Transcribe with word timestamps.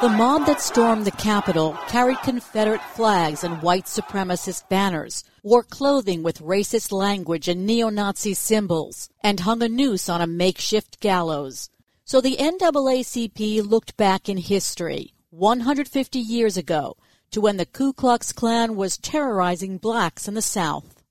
The 0.00 0.08
mob 0.08 0.46
that 0.46 0.62
stormed 0.62 1.04
the 1.04 1.10
Capitol 1.10 1.76
carried 1.86 2.22
Confederate 2.22 2.80
flags 2.80 3.44
and 3.44 3.60
white 3.60 3.84
supremacist 3.84 4.66
banners, 4.70 5.24
wore 5.42 5.62
clothing 5.62 6.22
with 6.22 6.40
racist 6.40 6.90
language 6.90 7.48
and 7.48 7.66
neo 7.66 7.90
Nazi 7.90 8.32
symbols, 8.32 9.10
and 9.22 9.40
hung 9.40 9.62
a 9.62 9.68
noose 9.68 10.08
on 10.08 10.22
a 10.22 10.26
makeshift 10.26 11.00
gallows. 11.00 11.68
So 12.06 12.22
the 12.22 12.36
NAACP 12.36 13.62
looked 13.68 13.98
back 13.98 14.26
in 14.26 14.38
history, 14.38 15.12
150 15.28 16.18
years 16.18 16.56
ago, 16.56 16.96
to 17.30 17.42
when 17.42 17.58
the 17.58 17.66
Ku 17.66 17.92
Klux 17.92 18.32
Klan 18.32 18.76
was 18.76 18.96
terrorizing 18.96 19.76
blacks 19.76 20.26
in 20.26 20.32
the 20.32 20.40
South. 20.40 21.04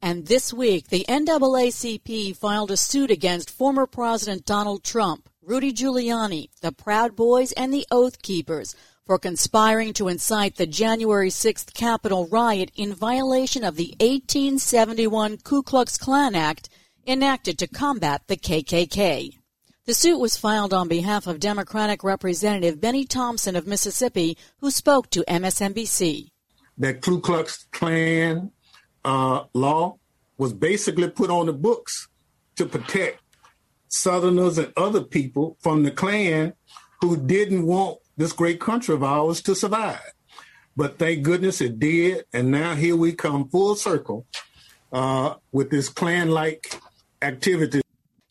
And 0.00 0.26
this 0.26 0.54
week, 0.54 0.88
the 0.88 1.04
NAACP 1.06 2.34
filed 2.36 2.70
a 2.70 2.78
suit 2.78 3.10
against 3.10 3.50
former 3.50 3.86
President 3.86 4.46
Donald 4.46 4.84
Trump 4.84 5.28
Rudy 5.44 5.72
Giuliani, 5.72 6.50
the 6.60 6.70
Proud 6.70 7.16
Boys, 7.16 7.50
and 7.52 7.74
the 7.74 7.84
Oath 7.90 8.22
Keepers 8.22 8.76
for 9.04 9.18
conspiring 9.18 9.92
to 9.94 10.06
incite 10.06 10.54
the 10.54 10.68
January 10.68 11.30
6th 11.30 11.74
Capitol 11.74 12.28
riot 12.28 12.70
in 12.76 12.94
violation 12.94 13.64
of 13.64 13.74
the 13.74 13.96
1871 13.98 15.38
Ku 15.38 15.64
Klux 15.64 15.98
Klan 15.98 16.36
Act 16.36 16.68
enacted 17.08 17.58
to 17.58 17.66
combat 17.66 18.22
the 18.28 18.36
KKK. 18.36 19.36
The 19.84 19.94
suit 19.94 20.20
was 20.20 20.36
filed 20.36 20.72
on 20.72 20.86
behalf 20.86 21.26
of 21.26 21.40
Democratic 21.40 22.04
Representative 22.04 22.80
Bennie 22.80 23.04
Thompson 23.04 23.56
of 23.56 23.66
Mississippi, 23.66 24.38
who 24.58 24.70
spoke 24.70 25.10
to 25.10 25.24
MSNBC. 25.26 26.28
That 26.78 27.00
Ku 27.00 27.20
Klux 27.20 27.66
Klan 27.72 28.52
uh, 29.04 29.42
law 29.54 29.96
was 30.38 30.52
basically 30.52 31.10
put 31.10 31.30
on 31.30 31.46
the 31.46 31.52
books 31.52 32.06
to 32.54 32.64
protect 32.64 33.21
Southerners 33.92 34.58
and 34.58 34.72
other 34.76 35.02
people 35.02 35.56
from 35.60 35.82
the 35.82 35.90
Klan 35.90 36.54
who 37.00 37.16
didn't 37.16 37.66
want 37.66 37.98
this 38.16 38.32
great 38.32 38.60
country 38.60 38.94
of 38.94 39.02
ours 39.02 39.42
to 39.42 39.54
survive. 39.54 40.00
But 40.76 40.98
thank 40.98 41.22
goodness 41.22 41.60
it 41.60 41.78
did. 41.78 42.24
And 42.32 42.50
now 42.50 42.74
here 42.74 42.96
we 42.96 43.12
come 43.12 43.48
full 43.48 43.74
circle 43.74 44.26
uh, 44.92 45.34
with 45.52 45.70
this 45.70 45.88
Klan 45.88 46.30
like 46.30 46.80
activity. 47.20 47.82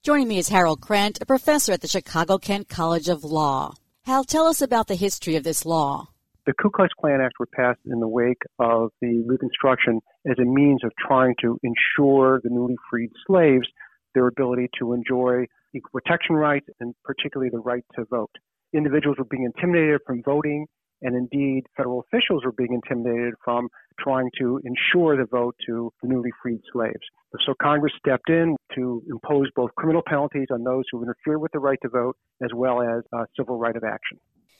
Joining 0.03 0.27
me 0.27 0.39
is 0.39 0.49
Harold 0.49 0.81
Krent, 0.81 1.21
a 1.21 1.25
professor 1.27 1.73
at 1.73 1.81
the 1.81 1.87
Chicago 1.87 2.39
Kent 2.39 2.67
College 2.67 3.07
of 3.07 3.23
Law. 3.23 3.75
Hal, 4.05 4.23
tell 4.23 4.47
us 4.47 4.61
about 4.61 4.87
the 4.87 4.95
history 4.95 5.35
of 5.35 5.43
this 5.43 5.63
law. 5.63 6.07
The 6.47 6.53
Ku 6.53 6.71
Klux 6.71 6.91
Klan 6.99 7.21
Act 7.21 7.35
were 7.39 7.45
passed 7.45 7.81
in 7.85 7.99
the 7.99 8.07
wake 8.07 8.41
of 8.57 8.89
the 8.99 9.21
Reconstruction 9.27 10.01
as 10.25 10.39
a 10.39 10.43
means 10.43 10.83
of 10.83 10.91
trying 10.97 11.35
to 11.41 11.59
ensure 11.61 12.41
the 12.43 12.49
newly 12.49 12.77
freed 12.89 13.11
slaves 13.27 13.67
their 14.13 14.27
ability 14.27 14.69
to 14.79 14.93
enjoy 14.93 15.45
equal 15.73 16.01
protection 16.01 16.35
rights 16.35 16.67
and 16.79 16.93
particularly 17.03 17.49
the 17.49 17.59
right 17.59 17.83
to 17.95 18.05
vote. 18.05 18.31
Individuals 18.73 19.17
were 19.17 19.25
being 19.25 19.43
intimidated 19.43 19.99
from 20.05 20.21
voting, 20.23 20.65
and 21.01 21.15
indeed, 21.15 21.63
federal 21.75 22.01
officials 22.01 22.43
were 22.45 22.51
being 22.51 22.73
intimidated 22.73 23.33
from 23.43 23.67
trying 23.99 24.29
to 24.39 24.61
ensure 24.63 25.17
the 25.17 25.25
vote 25.25 25.55
to 25.65 25.91
the 26.01 26.07
newly 26.07 26.29
freed 26.41 26.61
slaves. 26.71 27.01
So 27.45 27.53
Congress 27.61 27.93
stepped 27.97 28.29
in 28.29 28.55
to 28.75 29.03
impose 29.09 29.47
both 29.55 29.71
criminal 29.75 30.03
penalties 30.05 30.47
on 30.51 30.63
those 30.63 30.83
who 30.91 31.01
interfere 31.01 31.39
with 31.39 31.51
the 31.53 31.59
right 31.59 31.79
to 31.81 31.89
vote 31.89 32.17
as 32.43 32.49
well 32.53 32.81
as 32.81 33.03
a 33.13 33.25
civil 33.37 33.57
right 33.57 33.75
of 33.75 33.83
action. 33.83 34.19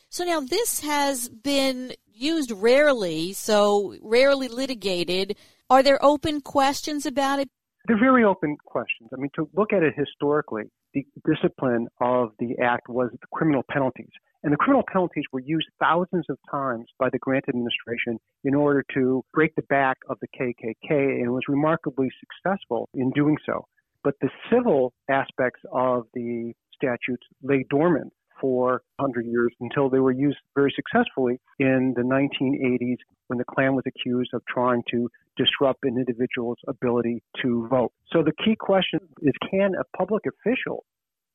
So 0.09 0.25
now 0.25 0.41
this 0.41 0.81
has 0.81 1.29
been 1.29 1.93
used 2.13 2.51
rarely, 2.51 3.33
so 3.33 3.95
rarely 4.01 4.47
litigated. 4.47 5.37
Are 5.69 5.83
there 5.83 6.03
open 6.03 6.41
questions 6.41 7.05
about 7.05 7.39
it? 7.39 7.49
They're 7.87 7.99
very 7.99 8.23
open 8.23 8.57
questions. 8.65 9.09
I 9.13 9.19
mean, 9.19 9.31
to 9.35 9.49
look 9.55 9.73
at 9.73 9.83
it 9.83 9.93
historically, 9.95 10.63
the 10.93 11.05
discipline 11.25 11.87
of 11.99 12.29
the 12.39 12.57
act 12.61 12.89
was 12.89 13.09
the 13.11 13.27
criminal 13.33 13.63
penalties. 13.69 14.11
And 14.43 14.51
the 14.51 14.57
criminal 14.57 14.83
penalties 14.91 15.25
were 15.31 15.39
used 15.39 15.67
thousands 15.79 16.25
of 16.29 16.37
times 16.49 16.85
by 16.97 17.09
the 17.11 17.19
Grant 17.19 17.45
administration 17.47 18.17
in 18.43 18.55
order 18.55 18.83
to 18.95 19.23
break 19.33 19.53
the 19.55 19.61
back 19.63 19.97
of 20.09 20.17
the 20.21 20.27
KKK 20.27 21.21
and 21.21 21.31
was 21.31 21.43
remarkably 21.47 22.09
successful 22.19 22.89
in 22.93 23.11
doing 23.11 23.37
so. 23.45 23.65
But 24.03 24.15
the 24.19 24.29
civil 24.51 24.93
aspects 25.09 25.61
of 25.71 26.05
the 26.13 26.53
statutes 26.75 27.23
lay 27.43 27.65
dormant 27.69 28.11
for 28.39 28.81
100 28.97 29.27
years 29.27 29.53
until 29.59 29.89
they 29.89 29.99
were 29.99 30.11
used 30.11 30.39
very 30.55 30.73
successfully 30.75 31.39
in 31.59 31.93
the 31.95 32.01
1980s 32.01 32.97
when 33.27 33.37
the 33.37 33.45
Klan 33.45 33.75
was 33.75 33.83
accused 33.85 34.31
of 34.33 34.41
trying 34.47 34.81
to 34.91 35.07
disrupt 35.37 35.79
an 35.83 35.97
individual's 35.97 36.57
ability 36.67 37.23
to 37.41 37.67
vote. 37.69 37.91
So 38.11 38.23
the 38.23 38.33
key 38.43 38.55
question 38.59 38.99
is 39.21 39.33
can 39.49 39.71
a 39.79 39.97
public 39.97 40.23
official 40.25 40.83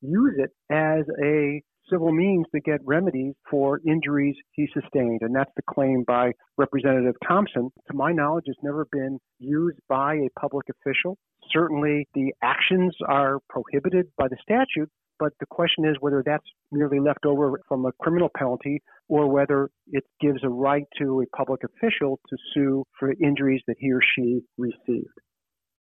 use 0.01 0.35
it 0.37 0.51
as 0.71 1.05
a 1.23 1.61
civil 1.89 2.11
means 2.11 2.45
to 2.53 2.61
get 2.61 2.79
remedies 2.85 3.33
for 3.49 3.79
injuries 3.87 4.35
he 4.51 4.67
sustained. 4.73 5.21
And 5.21 5.35
that's 5.35 5.51
the 5.55 5.61
claim 5.69 6.03
by 6.07 6.31
Representative 6.57 7.15
Thompson. 7.27 7.69
To 7.89 7.97
my 7.97 8.11
knowledge, 8.11 8.45
it's 8.47 8.59
never 8.63 8.87
been 8.91 9.19
used 9.39 9.79
by 9.87 10.15
a 10.15 10.39
public 10.39 10.65
official. 10.69 11.17
Certainly, 11.51 12.07
the 12.13 12.33
actions 12.43 12.95
are 13.07 13.39
prohibited 13.49 14.07
by 14.17 14.27
the 14.27 14.37
statute, 14.41 14.89
but 15.19 15.33
the 15.39 15.45
question 15.45 15.85
is 15.85 15.95
whether 15.99 16.21
that's 16.25 16.45
merely 16.71 16.99
left 16.99 17.25
over 17.25 17.59
from 17.67 17.85
a 17.85 17.91
criminal 18.01 18.29
penalty 18.37 18.81
or 19.07 19.31
whether 19.31 19.69
it 19.87 20.03
gives 20.19 20.43
a 20.43 20.49
right 20.49 20.85
to 20.99 21.21
a 21.21 21.37
public 21.37 21.61
official 21.63 22.19
to 22.29 22.37
sue 22.53 22.83
for 22.99 23.13
injuries 23.23 23.61
that 23.67 23.77
he 23.79 23.91
or 23.91 24.01
she 24.15 24.41
received. 24.57 25.07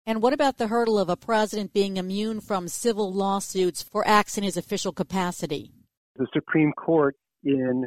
And 0.06 0.22
what 0.22 0.32
about 0.32 0.56
the 0.56 0.68
hurdle 0.68 0.98
of 0.98 1.08
a 1.08 1.16
president 1.16 1.72
being 1.72 1.96
immune 1.96 2.40
from 2.40 2.68
civil 2.68 3.12
lawsuits 3.12 3.82
for 3.82 4.06
acts 4.08 4.38
in 4.38 4.44
his 4.44 4.56
official 4.56 4.92
capacity? 4.92 5.70
The 6.20 6.28
Supreme 6.34 6.72
Court 6.72 7.16
in 7.44 7.86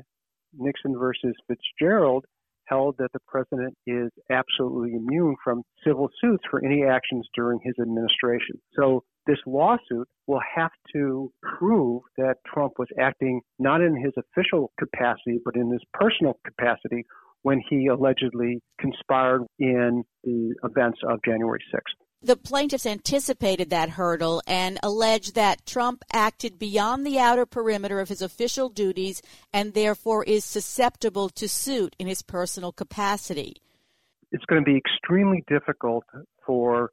Nixon 0.58 0.98
versus 0.98 1.36
Fitzgerald 1.48 2.26
held 2.66 2.96
that 2.98 3.12
the 3.14 3.20
president 3.28 3.78
is 3.86 4.10
absolutely 4.32 4.96
immune 4.96 5.36
from 5.44 5.62
civil 5.86 6.10
suits 6.20 6.44
for 6.50 6.66
any 6.66 6.84
actions 6.84 7.28
during 7.36 7.60
his 7.62 7.76
administration. 7.80 8.60
So 8.76 9.04
this 9.28 9.38
lawsuit 9.46 10.08
will 10.26 10.42
have 10.56 10.72
to 10.96 11.32
prove 11.44 12.02
that 12.18 12.38
Trump 12.52 12.74
was 12.80 12.88
acting 13.00 13.42
not 13.60 13.82
in 13.82 13.96
his 13.96 14.14
official 14.18 14.72
capacity, 14.80 15.40
but 15.46 15.56
in 15.56 15.72
his 15.72 15.84
personal 15.94 16.40
capacity 16.44 17.06
when 17.44 17.62
he 17.70 17.86
allegedly 17.86 18.62
conspired 18.80 19.44
in 19.60 20.04
the 20.24 20.56
events 20.64 20.98
of 21.08 21.20
January 21.24 21.60
6th. 21.72 22.03
The 22.26 22.38
plaintiffs 22.38 22.86
anticipated 22.86 23.70
that 23.70 23.90
hurdle 23.90 24.42
and 24.48 24.80
alleged 24.82 25.36
that 25.36 25.66
Trump 25.66 26.06
acted 26.14 26.58
beyond 26.58 27.06
the 27.06 27.20
outer 27.20 27.46
perimeter 27.46 28.00
of 28.00 28.08
his 28.08 28.22
official 28.22 28.70
duties 28.70 29.22
and 29.52 29.74
therefore 29.74 30.24
is 30.24 30.46
susceptible 30.46 31.28
to 31.28 31.50
suit 31.50 31.98
in 32.00 32.08
his 32.08 32.22
personal 32.22 32.72
capacity. 32.72 33.58
It's 34.32 34.46
going 34.46 34.64
to 34.64 34.66
be 34.66 34.78
extremely 34.78 35.44
difficult 35.50 36.06
for 36.46 36.92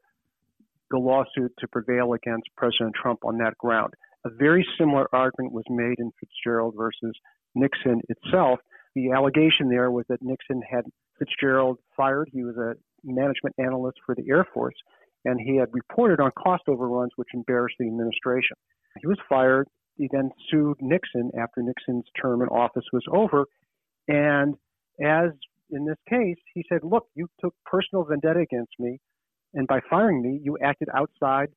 the 0.90 0.98
lawsuit 0.98 1.52
to 1.60 1.68
prevail 1.68 2.14
against 2.14 2.48
President 2.56 2.96
Trump 3.00 3.20
on 3.24 3.38
that 3.38 3.56
ground. 3.56 3.94
A 4.24 4.30
very 4.30 4.66
similar 4.76 5.08
argument 5.14 5.54
was 5.54 5.64
made 5.70 6.00
in 6.00 6.10
Fitzgerald 6.18 6.74
versus 6.76 7.14
Nixon 7.54 8.00
itself. 8.08 8.58
The 8.96 9.12
allegation 9.12 9.68
there 9.68 9.92
was 9.92 10.06
that 10.08 10.22
Nixon 10.22 10.60
had 10.68 10.86
Fitzgerald 11.20 11.78
fired. 11.96 12.28
He 12.32 12.42
was 12.42 12.56
a 12.56 12.74
management 13.04 13.54
analyst 13.58 13.98
for 14.04 14.16
the 14.16 14.28
Air 14.28 14.44
Force, 14.52 14.74
and 15.24 15.40
he 15.40 15.56
had 15.56 15.68
reported 15.72 16.20
on 16.20 16.30
cost 16.32 16.62
overruns 16.68 17.12
which 17.16 17.28
embarrassed 17.34 17.76
the 17.78 17.86
administration. 17.86 18.56
He 19.00 19.06
was 19.06 19.18
fired. 19.28 19.68
He 19.96 20.08
then 20.10 20.30
sued 20.50 20.76
Nixon 20.80 21.30
after 21.38 21.62
Nixon's 21.62 22.06
term 22.20 22.42
in 22.42 22.48
office 22.48 22.84
was 22.92 23.04
over. 23.12 23.44
And 24.08 24.54
as 25.00 25.30
in 25.70 25.84
this 25.84 25.98
case, 26.08 26.38
he 26.54 26.64
said, 26.68 26.80
Look, 26.82 27.06
you 27.14 27.28
took 27.40 27.54
personal 27.64 28.04
vendetta 28.04 28.40
against 28.40 28.72
me. 28.78 28.98
And 29.54 29.66
by 29.66 29.80
firing 29.88 30.22
me, 30.22 30.40
you 30.42 30.56
acted 30.62 30.88
outside 30.94 31.48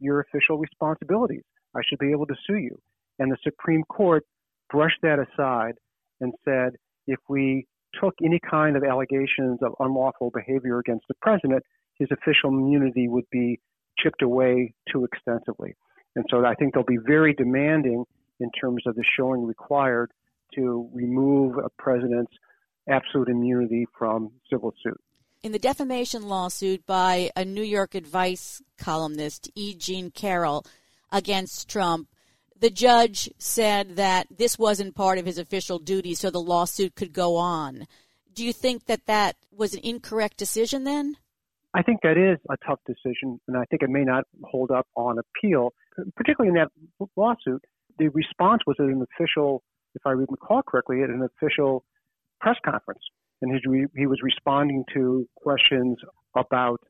your 0.00 0.20
official 0.20 0.58
responsibilities. 0.58 1.44
I 1.76 1.80
should 1.88 1.98
be 1.98 2.10
able 2.10 2.26
to 2.26 2.34
sue 2.46 2.56
you. 2.56 2.78
And 3.18 3.30
the 3.30 3.36
Supreme 3.42 3.84
Court 3.84 4.24
brushed 4.70 5.00
that 5.02 5.18
aside 5.18 5.74
and 6.20 6.32
said 6.44 6.72
if 7.06 7.18
we 7.28 7.66
took 8.00 8.14
any 8.24 8.40
kind 8.50 8.76
of 8.76 8.82
allegations 8.82 9.60
of 9.62 9.72
unlawful 9.78 10.30
behavior 10.34 10.78
against 10.78 11.04
the 11.08 11.14
president, 11.22 11.62
his 11.98 12.08
official 12.10 12.50
immunity 12.50 13.08
would 13.08 13.28
be 13.30 13.60
chipped 13.98 14.22
away 14.22 14.74
too 14.92 15.04
extensively. 15.04 15.74
And 16.16 16.24
so 16.30 16.44
I 16.44 16.54
think 16.54 16.74
they'll 16.74 16.84
be 16.84 16.98
very 16.98 17.34
demanding 17.34 18.04
in 18.40 18.50
terms 18.60 18.82
of 18.86 18.94
the 18.94 19.04
showing 19.16 19.46
required 19.46 20.10
to 20.54 20.88
remove 20.92 21.58
a 21.58 21.68
president's 21.78 22.32
absolute 22.88 23.28
immunity 23.28 23.86
from 23.98 24.30
civil 24.50 24.72
suit 24.82 25.00
in 25.44 25.52
the 25.52 25.58
defamation 25.58 26.26
lawsuit 26.26 26.86
by 26.86 27.30
a 27.36 27.44
New 27.44 27.62
York 27.62 27.94
Advice 27.94 28.62
columnist, 28.78 29.50
E. 29.54 29.74
Jean 29.74 30.10
Carroll, 30.10 30.64
against 31.12 31.68
Trump, 31.68 32.08
the 32.58 32.70
judge 32.70 33.28
said 33.36 33.96
that 33.96 34.26
this 34.34 34.58
wasn't 34.58 34.94
part 34.94 35.18
of 35.18 35.26
his 35.26 35.36
official 35.36 35.78
duty, 35.78 36.14
so 36.14 36.30
the 36.30 36.40
lawsuit 36.40 36.94
could 36.94 37.12
go 37.12 37.36
on. 37.36 37.86
Do 38.32 38.42
you 38.42 38.54
think 38.54 38.86
that 38.86 39.04
that 39.04 39.36
was 39.54 39.74
an 39.74 39.80
incorrect 39.84 40.38
decision 40.38 40.84
then? 40.84 41.18
I 41.74 41.82
think 41.82 42.00
that 42.02 42.16
is 42.16 42.38
a 42.48 42.56
tough 42.64 42.78
decision, 42.86 43.40
and 43.48 43.56
I 43.56 43.64
think 43.64 43.82
it 43.82 43.90
may 43.90 44.04
not 44.04 44.24
hold 44.44 44.70
up 44.70 44.86
on 44.96 45.16
appeal, 45.18 45.72
particularly 46.16 46.48
in 46.48 46.54
that 46.54 46.68
lawsuit. 47.16 47.64
The 47.98 48.08
response 48.08 48.62
was 48.66 48.76
at 48.78 48.86
an 48.86 49.04
official 49.18 49.62
if 49.94 50.02
I 50.06 50.10
recall 50.10 50.62
correctly, 50.62 51.02
at 51.02 51.10
an 51.10 51.22
official 51.22 51.84
press 52.40 52.56
conference. 52.64 53.02
And 53.42 53.60
he 53.96 54.06
was 54.06 54.18
responding 54.22 54.84
to 54.94 55.28
questions 55.36 55.98
about 56.36 56.80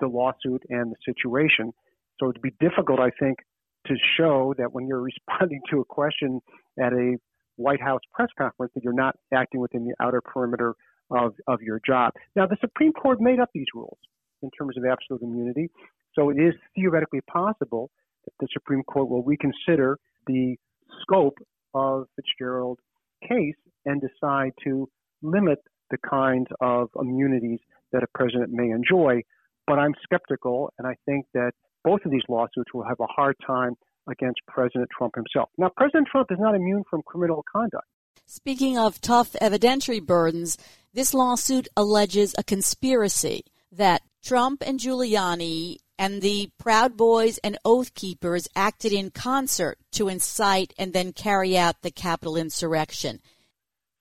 the 0.00 0.06
lawsuit 0.06 0.62
and 0.70 0.92
the 0.92 0.96
situation. 1.04 1.72
So 2.18 2.30
it'd 2.30 2.42
be 2.42 2.54
difficult, 2.60 2.98
I 2.98 3.10
think, 3.20 3.38
to 3.86 3.94
show 4.16 4.54
that 4.58 4.72
when 4.72 4.86
you're 4.86 5.00
responding 5.28 5.60
to 5.70 5.80
a 5.80 5.84
question 5.84 6.40
at 6.78 6.92
a 6.92 7.16
White 7.56 7.80
House 7.80 8.00
press 8.12 8.30
conference 8.38 8.72
that 8.74 8.82
you're 8.82 8.92
not 8.92 9.16
acting 9.32 9.60
within 9.60 9.84
the 9.84 9.94
outer 10.00 10.20
perimeter 10.20 10.74
of, 11.12 11.34
of 11.46 11.62
your 11.62 11.80
job. 11.86 12.12
Now, 12.34 12.46
the 12.46 12.56
Supreme 12.60 12.92
Court 12.92 13.20
made 13.20 13.40
up 13.40 13.50
these 13.54 13.66
rules 13.74 13.98
in 14.42 14.50
terms 14.50 14.76
of 14.76 14.84
absolute 14.84 15.22
immunity, 15.22 15.70
so 16.14 16.30
it 16.30 16.36
is 16.38 16.54
theoretically 16.74 17.20
possible 17.22 17.90
that 18.24 18.32
the 18.40 18.48
Supreme 18.52 18.82
Court 18.84 19.08
will 19.08 19.22
reconsider 19.22 19.98
the 20.26 20.56
scope 21.02 21.38
of 21.74 22.06
Fitzgerald 22.16 22.78
case 23.22 23.56
and 23.84 24.00
decide 24.00 24.52
to 24.64 24.88
limit 25.22 25.58
the 25.90 25.98
kinds 26.08 26.46
of 26.60 26.88
immunities 27.00 27.60
that 27.92 28.02
a 28.02 28.06
president 28.14 28.50
may 28.50 28.70
enjoy. 28.70 29.22
But 29.66 29.78
I'm 29.78 29.94
skeptical, 30.02 30.72
and 30.78 30.86
I 30.86 30.94
think 31.06 31.26
that 31.34 31.52
both 31.84 32.00
of 32.04 32.10
these 32.10 32.22
lawsuits 32.28 32.72
will 32.74 32.84
have 32.84 33.00
a 33.00 33.06
hard 33.06 33.36
time 33.46 33.74
against 34.08 34.40
President 34.48 34.88
Trump 34.96 35.14
himself. 35.14 35.48
Now, 35.58 35.70
President 35.76 36.08
Trump 36.10 36.32
is 36.32 36.38
not 36.40 36.54
immune 36.54 36.82
from 36.90 37.02
criminal 37.02 37.44
conduct. 37.50 37.86
Speaking 38.26 38.78
of 38.78 39.00
tough 39.00 39.32
evidentiary 39.40 40.04
burdens, 40.04 40.56
this 40.92 41.14
lawsuit 41.14 41.68
alleges 41.76 42.34
a 42.36 42.44
conspiracy 42.44 43.44
that 43.72 44.02
Trump 44.22 44.62
and 44.64 44.78
Giuliani 44.78 45.78
and 45.98 46.20
the 46.20 46.50
Proud 46.58 46.96
Boys 46.96 47.38
and 47.38 47.58
Oath 47.64 47.94
Keepers 47.94 48.48
acted 48.54 48.92
in 48.92 49.10
concert 49.10 49.78
to 49.92 50.08
incite 50.08 50.72
and 50.78 50.92
then 50.92 51.12
carry 51.12 51.56
out 51.56 51.82
the 51.82 51.90
Capitol 51.90 52.36
insurrection. 52.36 53.20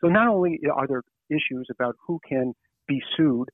So 0.01 0.07
not 0.07 0.27
only 0.27 0.59
are 0.73 0.87
there 0.87 1.03
issues 1.29 1.67
about 1.71 1.95
who 2.07 2.19
can 2.27 2.53
be 2.87 3.01
sued 3.15 3.49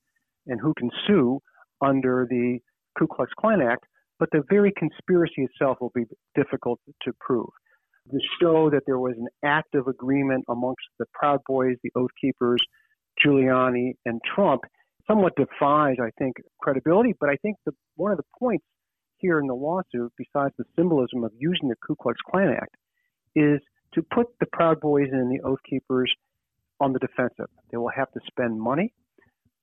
and 0.46 0.60
who 0.60 0.74
can 0.76 0.90
sue 1.06 1.40
under 1.80 2.26
the 2.28 2.58
Ku 2.98 3.06
Klux 3.06 3.30
Klan 3.38 3.60
Act, 3.60 3.84
but 4.18 4.28
the 4.32 4.42
very 4.50 4.72
conspiracy 4.76 5.42
itself 5.42 5.78
will 5.80 5.92
be 5.94 6.04
difficult 6.34 6.80
to 7.02 7.12
prove. 7.20 7.50
To 8.10 8.18
show 8.40 8.70
that 8.70 8.82
there 8.86 8.98
was 8.98 9.14
an 9.18 9.28
active 9.44 9.86
agreement 9.86 10.44
amongst 10.48 10.86
the 10.98 11.04
Proud 11.12 11.40
Boys, 11.46 11.76
the 11.84 11.92
Oath 11.94 12.10
Keepers, 12.20 12.62
Giuliani, 13.24 13.94
and 14.04 14.20
Trump 14.34 14.62
somewhat 15.06 15.34
defies, 15.36 15.96
I 16.00 16.10
think, 16.18 16.36
credibility. 16.60 17.14
But 17.18 17.30
I 17.30 17.36
think 17.36 17.56
the, 17.64 17.72
one 17.96 18.12
of 18.12 18.18
the 18.18 18.24
points 18.38 18.64
here 19.16 19.38
in 19.40 19.46
the 19.46 19.54
lawsuit, 19.54 20.12
besides 20.16 20.54
the 20.58 20.64
symbolism 20.76 21.24
of 21.24 21.32
using 21.36 21.68
the 21.68 21.76
Ku 21.86 21.96
Klux 21.96 22.18
Klan 22.30 22.50
Act, 22.50 22.74
is 23.34 23.60
to 23.94 24.02
put 24.02 24.26
the 24.40 24.46
Proud 24.52 24.80
Boys 24.80 25.08
and 25.10 25.30
the 25.30 25.42
Oath 25.44 25.58
Keepers 25.68 26.12
on 26.80 26.92
the 26.92 26.98
defensive. 26.98 27.48
They 27.70 27.76
will 27.76 27.90
have 27.94 28.10
to 28.12 28.20
spend 28.26 28.60
money, 28.60 28.92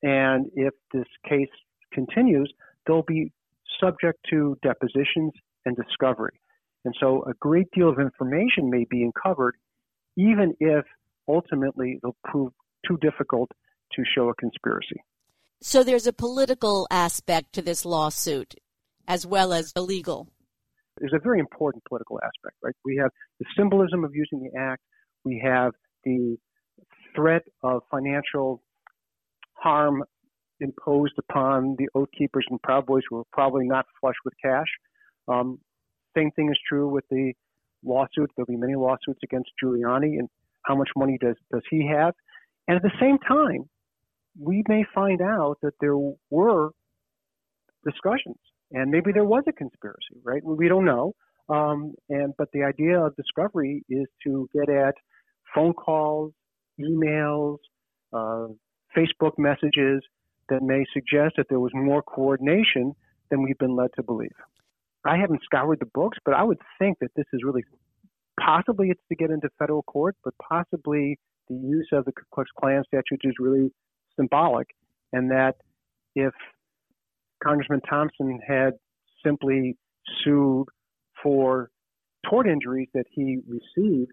and 0.03 0.47
if 0.55 0.73
this 0.93 1.07
case 1.27 1.49
continues, 1.93 2.51
they'll 2.85 3.03
be 3.03 3.31
subject 3.79 4.19
to 4.29 4.57
depositions 4.61 5.31
and 5.65 5.75
discovery. 5.75 6.39
And 6.83 6.93
so 6.99 7.23
a 7.23 7.33
great 7.39 7.67
deal 7.71 7.89
of 7.89 7.99
information 7.99 8.69
may 8.69 8.85
be 8.89 9.03
uncovered, 9.03 9.55
even 10.17 10.53
if 10.59 10.85
ultimately 11.27 11.99
they'll 12.01 12.15
prove 12.23 12.51
too 12.87 12.97
difficult 12.97 13.51
to 13.93 14.03
show 14.15 14.29
a 14.29 14.35
conspiracy. 14.35 15.03
So 15.61 15.83
there's 15.83 16.07
a 16.07 16.13
political 16.13 16.87
aspect 16.91 17.53
to 17.53 17.61
this 17.61 17.85
lawsuit 17.85 18.55
as 19.07 19.25
well 19.25 19.53
as 19.53 19.71
a 19.75 19.81
legal. 19.81 20.27
There's 20.99 21.13
a 21.13 21.19
very 21.19 21.39
important 21.39 21.83
political 21.87 22.19
aspect, 22.23 22.55
right? 22.63 22.75
We 22.83 22.97
have 22.97 23.11
the 23.39 23.45
symbolism 23.57 24.03
of 24.03 24.15
using 24.15 24.41
the 24.41 24.59
act, 24.59 24.81
we 25.23 25.41
have 25.43 25.73
the 26.03 26.37
threat 27.15 27.43
of 27.63 27.81
financial 27.91 28.61
harm 29.53 30.03
imposed 30.59 31.13
upon 31.17 31.75
the 31.77 31.87
Oath 31.95 32.09
Keepers 32.17 32.45
and 32.49 32.61
Proud 32.61 32.85
Boys 32.85 33.03
who 33.09 33.19
are 33.19 33.23
probably 33.31 33.67
not 33.67 33.85
flush 33.99 34.15
with 34.23 34.33
cash. 34.41 34.67
Um, 35.27 35.59
same 36.15 36.31
thing 36.31 36.49
is 36.49 36.57
true 36.67 36.87
with 36.87 37.03
the 37.09 37.33
lawsuit. 37.83 38.31
There'll 38.35 38.47
be 38.47 38.55
many 38.55 38.75
lawsuits 38.75 39.19
against 39.23 39.49
Giuliani, 39.61 40.19
and 40.19 40.29
how 40.63 40.75
much 40.75 40.89
money 40.95 41.17
does 41.19 41.35
does 41.51 41.63
he 41.69 41.87
have? 41.87 42.13
And 42.67 42.77
at 42.77 42.83
the 42.83 42.91
same 42.99 43.17
time, 43.19 43.69
we 44.39 44.63
may 44.67 44.83
find 44.93 45.21
out 45.21 45.57
that 45.61 45.73
there 45.79 45.97
were 46.29 46.71
discussions, 47.85 48.39
and 48.71 48.89
maybe 48.91 49.11
there 49.13 49.25
was 49.25 49.43
a 49.47 49.53
conspiracy. 49.53 50.19
Right? 50.23 50.43
We 50.43 50.67
don't 50.67 50.85
know. 50.85 51.13
Um, 51.47 51.93
and 52.09 52.33
but 52.37 52.49
the 52.53 52.63
idea 52.63 52.99
of 52.99 53.15
discovery 53.15 53.83
is 53.89 54.07
to 54.23 54.49
get 54.53 54.69
at 54.69 54.95
phone 55.53 55.73
calls, 55.73 56.33
emails, 56.79 57.57
uh, 58.11 58.47
Facebook 58.97 59.37
messages 59.37 60.01
that 60.49 60.61
may 60.61 60.85
suggest 60.93 61.35
that 61.37 61.47
there 61.49 61.59
was 61.59 61.71
more 61.73 62.01
coordination 62.01 62.93
than 63.29 63.43
we've 63.43 63.57
been 63.57 63.75
led 63.75 63.89
to 63.95 64.03
believe. 64.03 64.35
I 65.05 65.17
haven't 65.17 65.41
scoured 65.43 65.79
the 65.79 65.89
books, 65.93 66.17
but 66.25 66.33
I 66.33 66.43
would 66.43 66.59
think 66.79 66.97
that 66.99 67.11
this 67.15 67.25
is 67.33 67.41
really 67.43 67.63
possibly 68.39 68.89
it's 68.89 69.01
to 69.09 69.15
get 69.15 69.29
into 69.29 69.49
federal 69.59 69.83
court, 69.83 70.15
but 70.23 70.33
possibly 70.37 71.19
the 71.49 71.55
use 71.55 71.89
of 71.91 72.05
the 72.05 72.11
Ku 72.11 72.23
Klux 72.33 72.49
Klan 72.59 72.83
statutes 72.87 73.23
is 73.23 73.33
really 73.39 73.71
symbolic, 74.17 74.67
and 75.13 75.31
that 75.31 75.55
if 76.15 76.33
Congressman 77.43 77.81
Thompson 77.89 78.39
had 78.47 78.73
simply 79.23 79.77
sued 80.23 80.67
for 81.21 81.69
tort 82.29 82.47
injuries 82.47 82.89
that 82.93 83.05
he 83.11 83.39
received, 83.47 84.11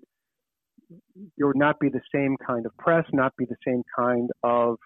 there 1.38 1.46
would 1.46 1.56
not 1.56 1.78
be 1.80 1.88
the 1.88 2.00
same 2.14 2.36
kind 2.46 2.66
of 2.66 2.76
press, 2.76 3.04
not 3.12 3.32
be 3.36 3.46
the 3.46 3.56
same 3.66 3.82
kind 3.96 4.30
of 4.42 4.76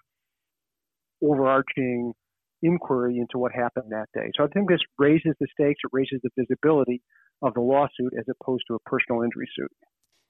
overarching 1.21 2.13
inquiry 2.61 3.17
into 3.17 3.37
what 3.37 3.51
happened 3.51 3.91
that 3.91 4.07
day. 4.13 4.31
So 4.37 4.43
I 4.43 4.47
think 4.47 4.69
this 4.69 4.79
raises 4.97 5.33
the 5.39 5.47
stakes, 5.51 5.81
it 5.83 5.89
raises 5.91 6.19
the 6.23 6.29
visibility 6.37 7.01
of 7.41 7.53
the 7.53 7.61
lawsuit 7.61 8.13
as 8.17 8.25
opposed 8.29 8.63
to 8.67 8.75
a 8.75 8.79
personal 8.79 9.21
injury 9.21 9.47
suit. 9.55 9.71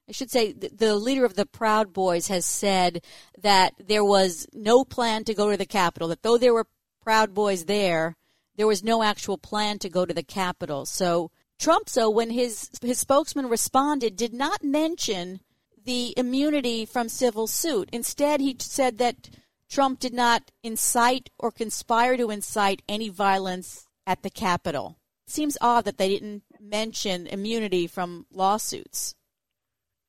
I 0.10 0.14
should 0.14 0.32
say 0.32 0.54
the 0.54 0.96
leader 0.96 1.26
of 1.26 1.36
the 1.36 1.46
Proud 1.46 1.92
Boys 1.92 2.30
has 2.30 2.46
said 2.46 3.04
that 3.42 3.74
there 3.78 4.06
was 4.06 4.48
no 4.54 4.86
plan 4.86 5.26
to 5.26 5.34
go 5.34 5.52
to 5.52 5.58
the 5.58 5.66
Capitol, 5.66 6.08
that 6.08 6.24
though 6.24 6.38
there 6.38 6.54
were 6.54 6.68
Proud 7.02 7.34
Boys 7.34 7.66
there, 7.66 8.16
there 8.56 8.68
was 8.68 8.84
no 8.84 9.04
actual 9.04 9.38
plan 9.38 9.80
to 9.80 9.90
go 9.90 10.06
to 10.06 10.14
the 10.14 10.24
Capitol. 10.24 10.86
So 10.86 11.32
Trump, 11.60 11.90
so 11.90 12.10
when 12.10 12.30
his 12.30 12.70
his 12.82 13.00
spokesman 13.00 13.50
responded, 13.50 14.16
did 14.16 14.34
not 14.34 14.64
mention 14.64 15.42
the 15.84 16.14
immunity 16.18 16.86
from 16.86 17.10
civil 17.10 17.48
suit. 17.48 17.90
Instead, 17.92 18.40
he 18.40 18.56
said 18.60 18.98
that 19.00 19.30
Trump 19.70 20.00
did 20.00 20.14
not 20.14 20.52
incite 20.64 21.30
or 21.38 21.52
conspire 21.52 22.16
to 22.18 22.30
incite 22.30 22.82
any 22.88 23.10
violence 23.10 23.88
at 24.06 24.22
the 24.22 24.30
Capitol. 24.30 24.98
It 25.26 25.34
seems 25.34 25.58
odd 25.60 25.86
that 25.86 25.98
they 25.98 26.10
didn't 26.10 26.44
mention 26.60 27.28
immunity 27.28 27.88
from 27.88 28.26
lawsuits. 28.32 29.16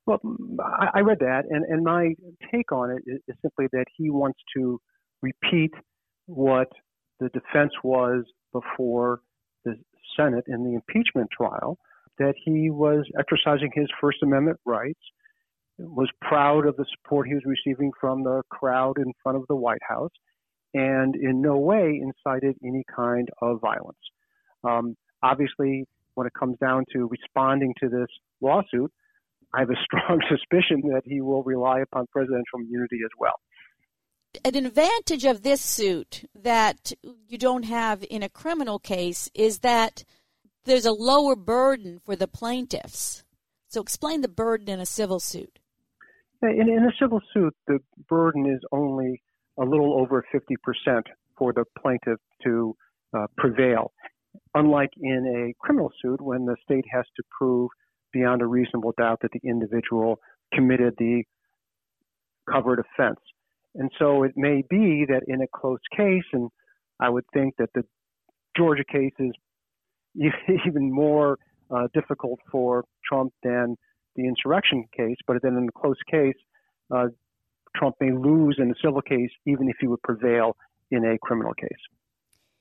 Well, 0.08 0.20
I 0.94 1.00
read 1.00 1.18
that, 1.18 1.42
and, 1.50 1.66
and 1.66 1.84
my 1.84 2.14
take 2.50 2.72
on 2.72 2.90
it 2.90 3.02
is, 3.06 3.20
is 3.28 3.36
simply 3.42 3.66
that 3.72 3.84
he 3.94 4.08
wants 4.08 4.38
to 4.56 4.80
repeat 5.20 5.72
what 6.24 6.68
the 7.20 7.28
defense 7.28 7.72
was 7.84 8.24
before 8.54 9.20
the 9.66 9.74
Senate 10.16 10.44
in 10.48 10.64
the 10.64 10.76
impeachment 10.76 11.28
trial, 11.30 11.76
that 12.18 12.32
he 12.42 12.70
was 12.70 13.04
exercising 13.18 13.70
his 13.74 13.86
First 14.00 14.22
Amendment 14.22 14.58
rights 14.64 14.98
was 15.76 16.08
proud 16.22 16.66
of 16.66 16.74
the 16.76 16.86
support 16.96 17.28
he 17.28 17.34
was 17.34 17.44
receiving 17.44 17.92
from 18.00 18.24
the 18.24 18.40
crowd 18.48 18.96
in 18.96 19.12
front 19.22 19.36
of 19.36 19.44
the 19.48 19.56
White 19.56 19.82
House 19.86 20.10
and 20.72 21.14
in 21.16 21.42
no 21.42 21.58
way 21.58 22.00
incited 22.02 22.56
any 22.64 22.82
kind 22.96 23.28
of 23.42 23.60
violence. 23.60 23.98
Um, 24.64 24.96
obviously, 25.22 25.84
when 26.14 26.26
it 26.26 26.32
comes 26.32 26.56
down 26.60 26.86
to 26.94 27.08
responding 27.08 27.74
to 27.82 27.90
this 27.90 28.08
lawsuit, 28.40 28.90
I 29.54 29.60
have 29.60 29.70
a 29.70 29.76
strong 29.84 30.20
suspicion 30.28 30.82
that 30.92 31.02
he 31.04 31.20
will 31.20 31.42
rely 31.42 31.80
upon 31.80 32.06
presidential 32.12 32.60
immunity 32.60 32.98
as 33.04 33.10
well. 33.18 33.34
An 34.44 34.66
advantage 34.66 35.24
of 35.24 35.42
this 35.42 35.60
suit 35.60 36.28
that 36.34 36.92
you 37.26 37.38
don't 37.38 37.64
have 37.64 38.04
in 38.10 38.22
a 38.22 38.28
criminal 38.28 38.78
case 38.78 39.30
is 39.34 39.60
that 39.60 40.04
there's 40.64 40.84
a 40.84 40.92
lower 40.92 41.34
burden 41.34 41.98
for 42.04 42.14
the 42.14 42.28
plaintiffs. 42.28 43.24
So, 43.68 43.80
explain 43.80 44.20
the 44.20 44.28
burden 44.28 44.68
in 44.68 44.80
a 44.80 44.86
civil 44.86 45.18
suit. 45.18 45.58
In, 46.42 46.68
in 46.68 46.84
a 46.84 46.92
civil 47.00 47.20
suit, 47.34 47.54
the 47.66 47.80
burden 48.08 48.46
is 48.46 48.60
only 48.70 49.22
a 49.58 49.64
little 49.64 49.98
over 50.00 50.24
50% 50.32 51.02
for 51.36 51.52
the 51.52 51.64
plaintiff 51.80 52.20
to 52.44 52.76
uh, 53.16 53.26
prevail. 53.36 53.92
Unlike 54.54 54.90
in 55.00 55.26
a 55.26 55.64
criminal 55.64 55.90
suit, 56.00 56.20
when 56.20 56.44
the 56.44 56.56
state 56.64 56.84
has 56.92 57.04
to 57.16 57.22
prove 57.36 57.70
beyond 58.12 58.42
a 58.42 58.46
reasonable 58.46 58.92
doubt 58.96 59.20
that 59.22 59.30
the 59.32 59.48
individual 59.48 60.18
committed 60.52 60.94
the 60.98 61.24
covered 62.50 62.80
offense. 62.80 63.20
And 63.74 63.90
so 63.98 64.22
it 64.22 64.32
may 64.36 64.62
be 64.68 65.06
that 65.08 65.22
in 65.26 65.42
a 65.42 65.46
close 65.54 65.80
case, 65.96 66.24
and 66.32 66.50
I 67.00 67.10
would 67.10 67.24
think 67.32 67.54
that 67.58 67.70
the 67.74 67.84
Georgia 68.56 68.84
case 68.84 69.12
is 69.18 69.32
even 70.66 70.92
more 70.92 71.38
uh, 71.70 71.88
difficult 71.94 72.40
for 72.50 72.84
Trump 73.08 73.32
than 73.42 73.76
the 74.16 74.26
insurrection 74.26 74.84
case, 74.96 75.16
but 75.26 75.36
then 75.42 75.56
in 75.56 75.68
a 75.68 75.80
close 75.80 75.98
case, 76.10 76.34
uh, 76.94 77.06
Trump 77.76 77.94
may 78.00 78.10
lose 78.10 78.56
in 78.58 78.70
a 78.70 78.74
civil 78.82 79.02
case, 79.02 79.30
even 79.46 79.68
if 79.68 79.76
he 79.80 79.86
would 79.86 80.02
prevail 80.02 80.56
in 80.90 81.04
a 81.04 81.18
criminal 81.18 81.54
case. 81.54 81.68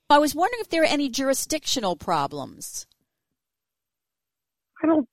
I 0.10 0.20
was 0.20 0.36
wondering 0.36 0.62
if 0.62 0.70
there 0.70 0.84
are 0.84 0.86
any 0.86 1.10
jurisdictional 1.10 1.96
problems. 1.96 2.86
I 4.84 4.88
don't 4.88 5.08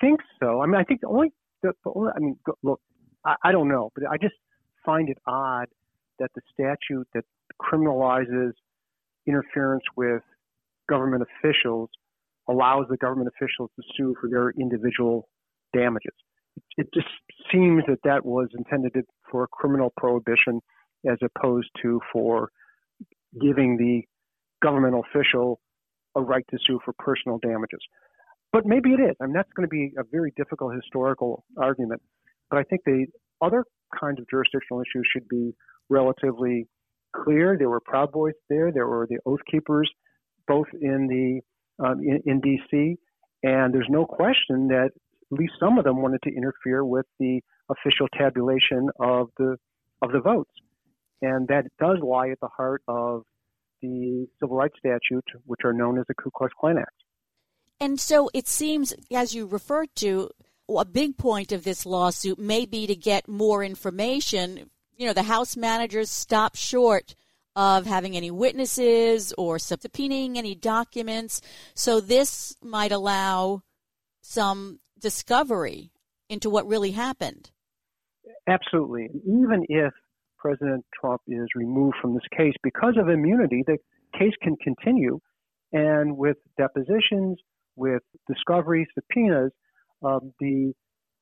think 0.00 0.20
so. 0.40 0.62
I 0.62 0.66
mean, 0.66 0.76
I 0.76 0.84
think 0.84 1.00
the 1.00 1.08
only, 1.08 1.32
the, 1.62 1.72
the 1.84 1.92
only 1.94 2.12
I 2.14 2.18
mean, 2.18 2.38
look, 2.62 2.80
I, 3.24 3.34
I 3.44 3.52
don't 3.52 3.68
know, 3.68 3.90
but 3.94 4.04
I 4.10 4.16
just 4.16 4.34
find 4.84 5.08
it 5.08 5.18
odd 5.26 5.68
that 6.18 6.30
the 6.34 6.40
statute 6.52 7.06
that 7.14 7.24
criminalizes 7.60 8.52
interference 9.26 9.84
with 9.96 10.22
government 10.88 11.22
officials 11.22 11.90
allows 12.48 12.86
the 12.88 12.96
government 12.96 13.28
officials 13.28 13.70
to 13.76 13.82
sue 13.96 14.14
for 14.20 14.28
their 14.28 14.50
individual 14.50 15.28
damages. 15.74 16.14
It 16.76 16.88
just 16.94 17.06
seems 17.52 17.84
that 17.88 17.98
that 18.04 18.24
was 18.24 18.48
intended 18.56 18.92
for 19.30 19.44
a 19.44 19.48
criminal 19.48 19.92
prohibition 19.96 20.60
as 21.08 21.18
opposed 21.22 21.68
to 21.82 22.00
for 22.12 22.50
giving 23.40 23.76
the 23.76 24.02
government 24.62 24.94
official 24.96 25.60
a 26.16 26.20
right 26.20 26.44
to 26.50 26.58
sue 26.66 26.80
for 26.84 26.94
personal 26.98 27.38
damages. 27.38 27.80
But 28.52 28.64
maybe 28.64 28.90
it 28.90 29.00
is. 29.00 29.14
I 29.20 29.26
mean, 29.26 29.34
that's 29.34 29.52
going 29.54 29.68
to 29.68 29.70
be 29.70 29.92
a 29.98 30.04
very 30.10 30.32
difficult 30.36 30.74
historical 30.74 31.44
argument. 31.56 32.00
But 32.50 32.58
I 32.58 32.62
think 32.62 32.82
the 32.84 33.06
other 33.42 33.64
kinds 33.98 34.18
of 34.18 34.26
jurisdictional 34.30 34.80
issues 34.80 35.06
should 35.12 35.28
be 35.28 35.52
relatively 35.90 36.66
clear. 37.14 37.56
There 37.58 37.68
were 37.68 37.80
Proud 37.80 38.12
Boys 38.12 38.34
there. 38.48 38.72
There 38.72 38.86
were 38.86 39.06
the 39.08 39.18
Oath 39.26 39.40
Keepers, 39.50 39.90
both 40.46 40.66
in 40.80 41.06
the 41.08 41.40
um, 41.84 42.00
in, 42.00 42.20
in 42.26 42.40
D.C. 42.40 42.96
And 43.42 43.72
there's 43.72 43.86
no 43.88 44.04
question 44.04 44.68
that 44.68 44.90
at 45.30 45.38
least 45.38 45.52
some 45.60 45.78
of 45.78 45.84
them 45.84 46.02
wanted 46.02 46.20
to 46.24 46.34
interfere 46.34 46.84
with 46.84 47.06
the 47.20 47.40
official 47.70 48.08
tabulation 48.16 48.88
of 48.98 49.28
the 49.38 49.56
of 50.02 50.12
the 50.12 50.20
votes, 50.20 50.50
and 51.22 51.48
that 51.48 51.64
does 51.80 51.98
lie 52.02 52.30
at 52.30 52.40
the 52.40 52.48
heart 52.48 52.82
of 52.88 53.22
the 53.82 54.26
civil 54.40 54.56
rights 54.56 54.74
statute, 54.78 55.24
which 55.44 55.60
are 55.64 55.72
known 55.72 55.98
as 55.98 56.04
the 56.08 56.14
Ku 56.14 56.30
Klux 56.34 56.52
Klan 56.58 56.78
Act. 56.78 56.90
And 57.80 58.00
so 58.00 58.28
it 58.34 58.48
seems, 58.48 58.94
as 59.12 59.34
you 59.34 59.46
referred 59.46 59.94
to, 59.96 60.30
a 60.68 60.84
big 60.84 61.16
point 61.16 61.52
of 61.52 61.64
this 61.64 61.86
lawsuit 61.86 62.38
may 62.38 62.66
be 62.66 62.86
to 62.86 62.94
get 62.94 63.28
more 63.28 63.62
information. 63.64 64.70
You 64.96 65.06
know, 65.06 65.12
the 65.12 65.22
House 65.22 65.56
managers 65.56 66.10
stopped 66.10 66.56
short 66.56 67.14
of 67.56 67.86
having 67.86 68.16
any 68.16 68.30
witnesses 68.30 69.32
or 69.38 69.56
subpoenaing 69.56 70.36
any 70.36 70.54
documents. 70.54 71.40
So 71.74 72.00
this 72.00 72.56
might 72.62 72.92
allow 72.92 73.62
some 74.20 74.80
discovery 74.98 75.90
into 76.28 76.50
what 76.50 76.66
really 76.66 76.90
happened. 76.90 77.50
Absolutely. 78.46 79.08
Even 79.24 79.64
if 79.68 79.92
President 80.36 80.84
Trump 81.00 81.22
is 81.26 81.46
removed 81.54 81.96
from 82.00 82.14
this 82.14 82.26
case 82.36 82.54
because 82.62 82.94
of 83.00 83.08
immunity, 83.08 83.64
the 83.66 83.78
case 84.18 84.34
can 84.42 84.56
continue. 84.56 85.20
And 85.72 86.16
with 86.16 86.36
depositions, 86.56 87.38
with 87.78 88.02
discovery 88.26 88.86
subpoenas, 88.94 89.52
um, 90.02 90.32
the 90.40 90.72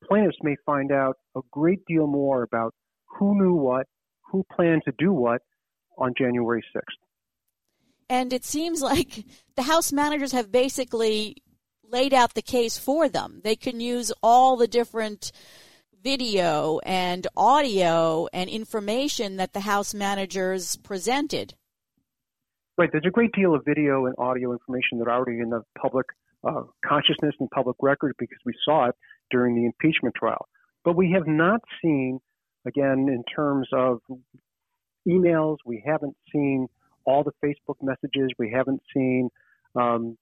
plaintiffs 0.04 0.38
may 0.42 0.56
find 0.64 0.90
out 0.90 1.16
a 1.36 1.40
great 1.50 1.80
deal 1.86 2.06
more 2.06 2.42
about 2.42 2.75
who 3.18 3.40
knew 3.40 3.54
what, 3.54 3.86
who 4.30 4.44
planned 4.54 4.82
to 4.84 4.92
do 4.98 5.12
what 5.12 5.42
on 5.98 6.14
January 6.16 6.62
6th. 6.75 6.82
And 8.08 8.32
it 8.32 8.44
seems 8.44 8.82
like 8.82 9.25
the 9.56 9.62
House 9.62 9.92
managers 9.92 10.32
have 10.32 10.52
basically 10.52 11.36
laid 11.88 12.12
out 12.12 12.34
the 12.34 12.42
case 12.42 12.78
for 12.78 13.08
them. 13.08 13.40
They 13.42 13.56
can 13.56 13.80
use 13.80 14.12
all 14.22 14.56
the 14.56 14.68
different 14.68 15.32
video 16.02 16.78
and 16.84 17.26
audio 17.36 18.28
and 18.32 18.48
information 18.48 19.36
that 19.36 19.52
the 19.52 19.60
House 19.60 19.94
managers 19.94 20.76
presented. 20.76 21.54
Right. 22.78 22.90
There's 22.92 23.06
a 23.06 23.10
great 23.10 23.32
deal 23.32 23.54
of 23.54 23.64
video 23.64 24.06
and 24.06 24.14
audio 24.18 24.52
information 24.52 24.98
that 24.98 25.08
are 25.08 25.16
already 25.16 25.40
in 25.40 25.50
the 25.50 25.62
public 25.80 26.06
uh, 26.44 26.62
consciousness 26.84 27.34
and 27.40 27.50
public 27.50 27.76
record 27.80 28.14
because 28.18 28.38
we 28.44 28.52
saw 28.64 28.88
it 28.88 28.94
during 29.30 29.54
the 29.54 29.64
impeachment 29.64 30.14
trial. 30.14 30.46
But 30.84 30.96
we 30.96 31.12
have 31.12 31.26
not 31.26 31.60
seen, 31.82 32.20
again, 32.66 33.08
in 33.08 33.24
terms 33.34 33.68
of 33.72 34.00
emails, 35.08 35.56
we 35.64 35.82
haven't 35.84 36.16
seen 36.32 36.68
all 37.04 37.24
the 37.24 37.32
Facebook 37.44 37.76
messages, 37.82 38.30
we 38.38 38.52
haven't 38.52 38.82
seen 38.94 39.30
um, 39.74 40.16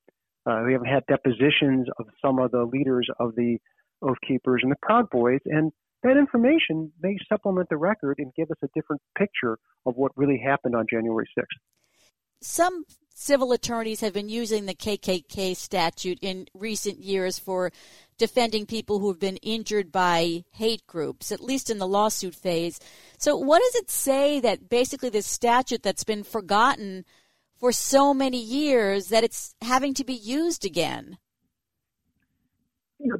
uh, 0.47 0.63
we 0.67 0.73
haven't 0.73 0.89
had 0.89 1.05
depositions 1.07 1.87
of 1.99 2.07
some 2.23 2.39
of 2.39 2.51
the 2.51 2.65
leaders 2.65 3.09
of 3.19 3.35
the 3.35 3.57
Oath 4.03 4.19
Keepers 4.27 4.61
and 4.63 4.71
the 4.71 4.77
Proud 4.83 5.09
Boys, 5.09 5.41
and 5.47 5.73
that 6.03 6.19
information 6.19 6.93
may 7.01 7.17
supplement 7.29 7.69
the 7.71 7.79
record 7.79 8.17
and 8.19 8.33
give 8.35 8.51
us 8.51 8.59
a 8.63 8.69
different 8.75 9.01
picture 9.17 9.59
of 9.87 9.95
what 9.97 10.13
really 10.17 10.39
happened 10.45 10.77
on 10.77 10.85
January 10.91 11.27
6th. 11.39 11.45
Some 12.43 12.85
civil 13.15 13.53
attorneys 13.53 14.01
have 14.01 14.13
been 14.13 14.29
using 14.29 14.67
the 14.67 14.75
KKK 14.75 15.57
statute 15.57 16.19
in 16.21 16.47
recent 16.53 16.99
years 16.99 17.39
for 17.39 17.73
defending 18.19 18.67
people 18.67 18.99
who 18.99 19.09
have 19.09 19.21
been 19.21 19.37
injured 19.39 19.91
by 19.91 20.45
hate 20.51 20.87
groups, 20.87 21.33
at 21.33 21.41
least 21.41 21.71
in 21.71 21.79
the 21.79 21.87
lawsuit 21.87 22.35
phase. 22.35 22.81
So, 23.17 23.37
what 23.37 23.61
does 23.61 23.83
it 23.83 23.91
say 23.91 24.41
that 24.41 24.69
basically 24.69 25.09
this 25.09 25.27
statute 25.27 25.83
that's 25.83 26.05
been 26.05 26.25
forgotten 26.25 27.05
for 27.57 27.73
so 27.73 28.13
many 28.13 28.43
years 28.43 29.09
that 29.09 29.25
it's 29.25 29.55
having 29.63 29.95
to 29.95 30.05
be 30.05 30.15
used 30.15 30.65
again? 30.65 31.19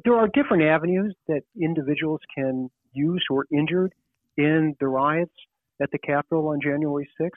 There 0.03 0.15
are 0.15 0.27
different 0.27 0.63
avenues 0.63 1.15
that 1.27 1.41
individuals 1.59 2.21
can 2.35 2.69
use 2.93 3.23
who 3.27 3.37
are 3.37 3.47
injured 3.51 3.93
in 4.37 4.75
the 4.79 4.87
riots 4.87 5.33
at 5.81 5.91
the 5.91 5.99
Capitol 5.99 6.47
on 6.49 6.59
January 6.61 7.07
6th. 7.19 7.29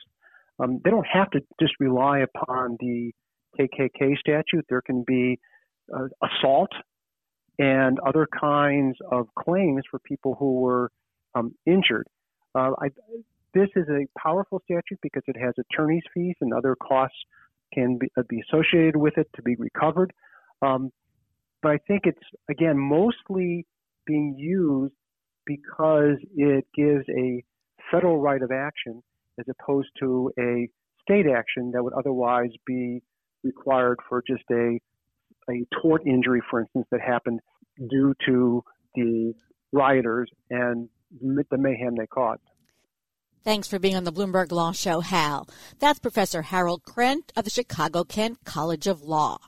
Um, 0.58 0.80
they 0.84 0.90
don't 0.90 1.06
have 1.06 1.30
to 1.30 1.40
just 1.60 1.74
rely 1.80 2.20
upon 2.20 2.76
the 2.80 3.12
KKK 3.58 4.18
statute. 4.18 4.66
There 4.68 4.82
can 4.82 5.04
be 5.06 5.38
uh, 5.94 6.08
assault 6.22 6.70
and 7.58 7.98
other 8.00 8.26
kinds 8.26 8.96
of 9.10 9.26
claims 9.38 9.82
for 9.90 9.98
people 10.00 10.36
who 10.38 10.60
were 10.60 10.90
um, 11.34 11.54
injured. 11.66 12.06
Uh, 12.54 12.72
I, 12.80 12.88
this 13.54 13.68
is 13.76 13.86
a 13.88 14.06
powerful 14.18 14.60
statute 14.64 14.98
because 15.02 15.22
it 15.26 15.36
has 15.36 15.54
attorney's 15.58 16.02
fees 16.14 16.34
and 16.40 16.52
other 16.52 16.76
costs 16.76 17.16
can 17.72 17.98
be, 17.98 18.08
uh, 18.16 18.22
be 18.28 18.42
associated 18.48 18.96
with 18.96 19.18
it 19.18 19.28
to 19.36 19.42
be 19.42 19.56
recovered. 19.56 20.12
Um, 20.62 20.90
but 21.62 21.72
I 21.72 21.78
think 21.88 22.02
it's, 22.04 22.18
again, 22.48 22.78
mostly 22.78 23.66
being 24.06 24.36
used 24.38 24.94
because 25.44 26.16
it 26.36 26.66
gives 26.74 27.04
a 27.08 27.42
federal 27.90 28.20
right 28.20 28.42
of 28.42 28.50
action 28.52 29.02
as 29.38 29.46
opposed 29.48 29.88
to 30.00 30.30
a 30.38 30.68
state 31.02 31.26
action 31.26 31.72
that 31.72 31.82
would 31.82 31.94
otherwise 31.94 32.50
be 32.66 33.02
required 33.42 33.98
for 34.08 34.22
just 34.26 34.44
a, 34.50 34.78
a 35.50 35.66
tort 35.80 36.06
injury, 36.06 36.42
for 36.50 36.60
instance, 36.60 36.86
that 36.90 37.00
happened 37.00 37.40
due 37.88 38.14
to 38.26 38.62
the 38.94 39.32
rioters 39.72 40.30
and 40.50 40.88
the 41.20 41.58
mayhem 41.58 41.94
they 41.96 42.06
caused. 42.06 42.40
Thanks 43.44 43.68
for 43.68 43.78
being 43.78 43.96
on 43.96 44.04
the 44.04 44.12
Bloomberg 44.12 44.52
Law 44.52 44.72
Show, 44.72 45.00
Hal. 45.00 45.48
That's 45.78 45.98
Professor 45.98 46.42
Harold 46.42 46.82
Krent 46.82 47.30
of 47.36 47.44
the 47.44 47.50
Chicago 47.50 48.04
Kent 48.04 48.38
College 48.44 48.86
of 48.86 49.02
Law. 49.02 49.38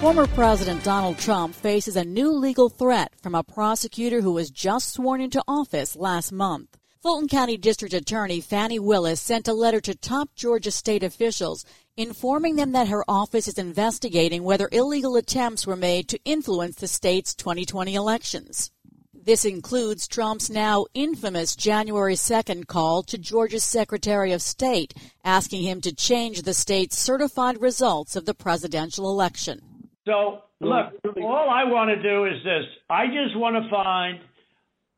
Former 0.00 0.26
President 0.28 0.82
Donald 0.82 1.18
Trump 1.18 1.54
faces 1.54 1.94
a 1.94 2.04
new 2.04 2.32
legal 2.32 2.70
threat 2.70 3.12
from 3.22 3.34
a 3.34 3.44
prosecutor 3.44 4.22
who 4.22 4.32
was 4.32 4.50
just 4.50 4.94
sworn 4.94 5.20
into 5.20 5.44
office 5.46 5.94
last 5.94 6.32
month. 6.32 6.78
Fulton 7.02 7.28
County 7.28 7.56
District 7.56 7.94
Attorney 7.94 8.42
Fani 8.42 8.78
Willis 8.78 9.22
sent 9.22 9.48
a 9.48 9.54
letter 9.54 9.80
to 9.80 9.94
top 9.94 10.34
Georgia 10.34 10.70
state 10.70 11.02
officials 11.02 11.64
informing 11.96 12.56
them 12.56 12.72
that 12.72 12.88
her 12.88 13.02
office 13.08 13.48
is 13.48 13.56
investigating 13.56 14.44
whether 14.44 14.68
illegal 14.70 15.16
attempts 15.16 15.66
were 15.66 15.76
made 15.76 16.08
to 16.08 16.20
influence 16.26 16.76
the 16.76 16.86
state's 16.86 17.34
2020 17.34 17.94
elections. 17.94 18.70
This 19.14 19.46
includes 19.46 20.06
Trump's 20.06 20.50
now 20.50 20.84
infamous 20.92 21.56
January 21.56 22.16
2nd 22.16 22.66
call 22.66 23.02
to 23.04 23.16
Georgia's 23.16 23.64
Secretary 23.64 24.32
of 24.32 24.42
State 24.42 24.92
asking 25.24 25.62
him 25.62 25.80
to 25.80 25.94
change 25.94 26.42
the 26.42 26.52
state's 26.52 26.98
certified 26.98 27.62
results 27.62 28.14
of 28.14 28.26
the 28.26 28.34
presidential 28.34 29.10
election. 29.10 29.62
So, 30.06 30.42
look, 30.60 30.92
all 31.16 31.48
I 31.48 31.64
want 31.64 31.88
to 31.88 32.02
do 32.02 32.26
is 32.26 32.44
this 32.44 32.66
I 32.90 33.06
just 33.06 33.38
want 33.38 33.56
to 33.56 33.70
find 33.70 34.20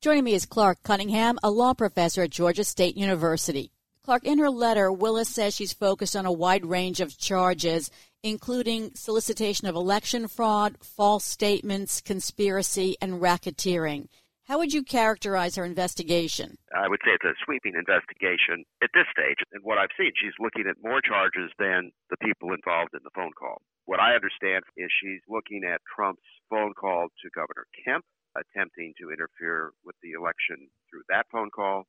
Joining 0.00 0.24
me 0.24 0.34
is 0.34 0.46
Clark 0.46 0.82
Cunningham, 0.82 1.38
a 1.42 1.50
law 1.50 1.74
professor 1.74 2.22
at 2.22 2.30
Georgia 2.30 2.64
State 2.64 2.96
University. 2.96 3.70
Clark, 4.02 4.24
in 4.24 4.38
her 4.38 4.48
letter, 4.48 4.90
Willis 4.90 5.28
says 5.28 5.54
she's 5.54 5.74
focused 5.74 6.16
on 6.16 6.24
a 6.24 6.32
wide 6.32 6.64
range 6.64 7.00
of 7.00 7.18
charges, 7.18 7.90
including 8.22 8.92
solicitation 8.94 9.66
of 9.66 9.74
election 9.74 10.28
fraud, 10.28 10.76
false 10.82 11.24
statements, 11.24 12.00
conspiracy, 12.00 12.96
and 13.00 13.20
racketeering. 13.20 14.08
How 14.50 14.58
would 14.58 14.74
you 14.74 14.82
characterize 14.82 15.54
her 15.54 15.64
investigation? 15.64 16.58
I 16.74 16.88
would 16.88 16.98
say 17.06 17.14
it's 17.14 17.24
a 17.24 17.38
sweeping 17.46 17.78
investigation 17.78 18.66
at 18.82 18.90
this 18.92 19.06
stage. 19.14 19.38
And 19.52 19.62
what 19.62 19.78
I've 19.78 19.94
seen, 19.94 20.10
she's 20.18 20.34
looking 20.42 20.66
at 20.66 20.82
more 20.82 21.00
charges 21.00 21.54
than 21.58 21.92
the 22.10 22.18
people 22.18 22.50
involved 22.50 22.90
in 22.92 23.00
the 23.04 23.14
phone 23.14 23.30
call. 23.38 23.62
What 23.86 24.00
I 24.00 24.18
understand 24.18 24.66
is 24.76 24.90
she's 24.90 25.22
looking 25.30 25.62
at 25.62 25.86
Trump's 25.86 26.26
phone 26.50 26.74
call 26.74 27.14
to 27.22 27.30
Governor 27.30 27.66
Kemp, 27.86 28.04
attempting 28.34 28.92
to 28.98 29.14
interfere 29.14 29.70
with 29.86 29.94
the 30.02 30.18
election 30.18 30.66
through 30.90 31.06
that 31.08 31.30
phone 31.30 31.50
call. 31.54 31.86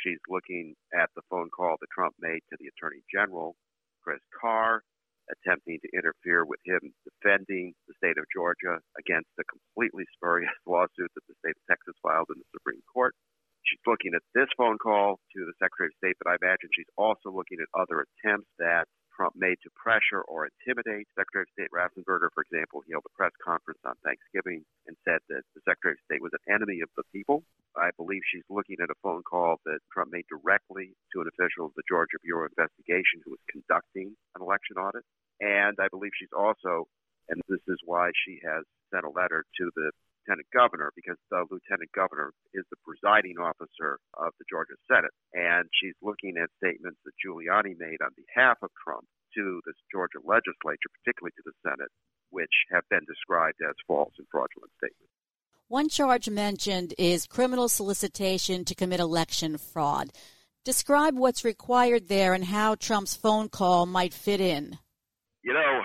She's 0.00 0.20
looking 0.32 0.80
at 0.96 1.10
the 1.14 1.28
phone 1.28 1.50
call 1.52 1.76
that 1.76 1.92
Trump 1.92 2.16
made 2.20 2.40
to 2.48 2.56
the 2.56 2.72
Attorney 2.72 3.04
General, 3.12 3.52
Chris 4.00 4.24
Carr, 4.32 4.80
attempting 5.30 5.78
to 5.80 5.88
interfere 5.96 6.44
with 6.44 6.60
him 6.64 6.92
defending 7.04 7.74
the 7.86 7.94
state 7.96 8.18
of 8.18 8.24
Georgia 8.34 8.80
against 8.98 9.30
a 9.38 9.44
completely 9.44 10.04
spurious 10.16 10.52
lawsuit 10.66 11.10
that 11.14 11.26
the 11.28 11.36
state 11.40 11.56
of 11.56 11.64
Texas 11.68 11.96
filed 12.02 12.28
in 12.32 12.38
the 12.40 12.52
Supreme 12.52 12.82
Court. 12.88 13.14
She's 13.66 13.82
looking 13.86 14.14
at 14.16 14.24
this 14.32 14.48
phone 14.56 14.78
call 14.78 15.20
to 15.36 15.44
the 15.44 15.52
Secretary 15.60 15.92
of 15.92 15.98
State, 16.00 16.16
but 16.16 16.30
I 16.30 16.40
imagine 16.40 16.72
she's 16.72 16.88
also 16.96 17.28
looking 17.28 17.60
at 17.60 17.68
other 17.76 18.06
attempts 18.06 18.48
that 18.58 18.88
Trump 19.18 19.34
made 19.34 19.58
to 19.66 19.70
pressure 19.74 20.22
or 20.30 20.46
intimidate. 20.46 21.10
Secretary 21.18 21.42
of 21.42 21.50
State 21.50 21.74
Raffensperger, 21.74 22.30
for 22.30 22.46
example, 22.46 22.86
he 22.86 22.94
held 22.94 23.02
a 23.02 23.16
press 23.18 23.34
conference 23.42 23.82
on 23.82 23.98
Thanksgiving 24.06 24.62
and 24.86 24.94
said 25.02 25.18
that 25.26 25.42
the 25.58 25.62
Secretary 25.66 25.98
of 25.98 26.04
State 26.06 26.22
was 26.22 26.30
an 26.38 26.46
enemy 26.46 26.80
of 26.80 26.88
the 26.94 27.02
people. 27.10 27.42
I 27.74 27.90
believe 27.98 28.22
she's 28.30 28.46
looking 28.46 28.78
at 28.78 28.94
a 28.94 29.02
phone 29.02 29.26
call 29.26 29.58
that 29.66 29.82
Trump 29.90 30.14
made 30.14 30.30
directly 30.30 30.94
to 31.12 31.20
an 31.20 31.28
official 31.28 31.66
of 31.66 31.74
the 31.74 31.82
Georgia 31.90 32.22
Bureau 32.22 32.46
of 32.46 32.54
Investigation 32.54 33.18
who 33.26 33.34
was 33.34 33.42
conducting 33.50 34.14
an 34.38 34.40
election 34.40 34.78
audit. 34.78 35.02
And 35.40 35.76
I 35.78 35.88
believe 35.90 36.12
she's 36.18 36.34
also, 36.36 36.88
and 37.28 37.40
this 37.48 37.62
is 37.68 37.78
why 37.84 38.10
she 38.26 38.40
has 38.44 38.64
sent 38.92 39.04
a 39.04 39.10
letter 39.10 39.44
to 39.58 39.70
the 39.76 39.90
lieutenant 40.28 40.48
governor 40.52 40.92
because 40.94 41.16
the 41.30 41.44
lieutenant 41.50 41.90
governor 41.94 42.32
is 42.52 42.64
the 42.70 42.80
presiding 42.84 43.38
officer 43.38 43.98
of 44.14 44.32
the 44.38 44.44
Georgia 44.50 44.76
Senate. 44.88 45.14
And 45.32 45.68
she's 45.72 45.96
looking 46.02 46.36
at 46.36 46.50
statements 46.60 46.98
that 47.04 47.16
Giuliani 47.16 47.78
made 47.78 48.02
on 48.04 48.12
behalf 48.16 48.58
of 48.62 48.70
Trump 48.76 49.06
to 49.36 49.60
the 49.64 49.72
Georgia 49.92 50.20
legislature, 50.24 50.90
particularly 51.00 51.32
to 51.36 51.46
the 51.46 51.56
Senate, 51.64 51.90
which 52.30 52.52
have 52.72 52.84
been 52.90 53.04
described 53.06 53.60
as 53.64 53.74
false 53.86 54.12
and 54.18 54.26
fraudulent 54.30 54.72
statements. 54.76 55.12
One 55.68 55.88
charge 55.88 56.28
mentioned 56.28 56.94
is 56.96 57.26
criminal 57.26 57.68
solicitation 57.68 58.64
to 58.64 58.74
commit 58.74 59.00
election 59.00 59.58
fraud. 59.58 60.10
Describe 60.64 61.16
what's 61.16 61.44
required 61.44 62.08
there 62.08 62.34
and 62.34 62.44
how 62.44 62.74
Trump's 62.74 63.16
phone 63.16 63.48
call 63.48 63.86
might 63.86 64.14
fit 64.14 64.40
in. 64.40 64.78
You 65.48 65.56
know, 65.56 65.80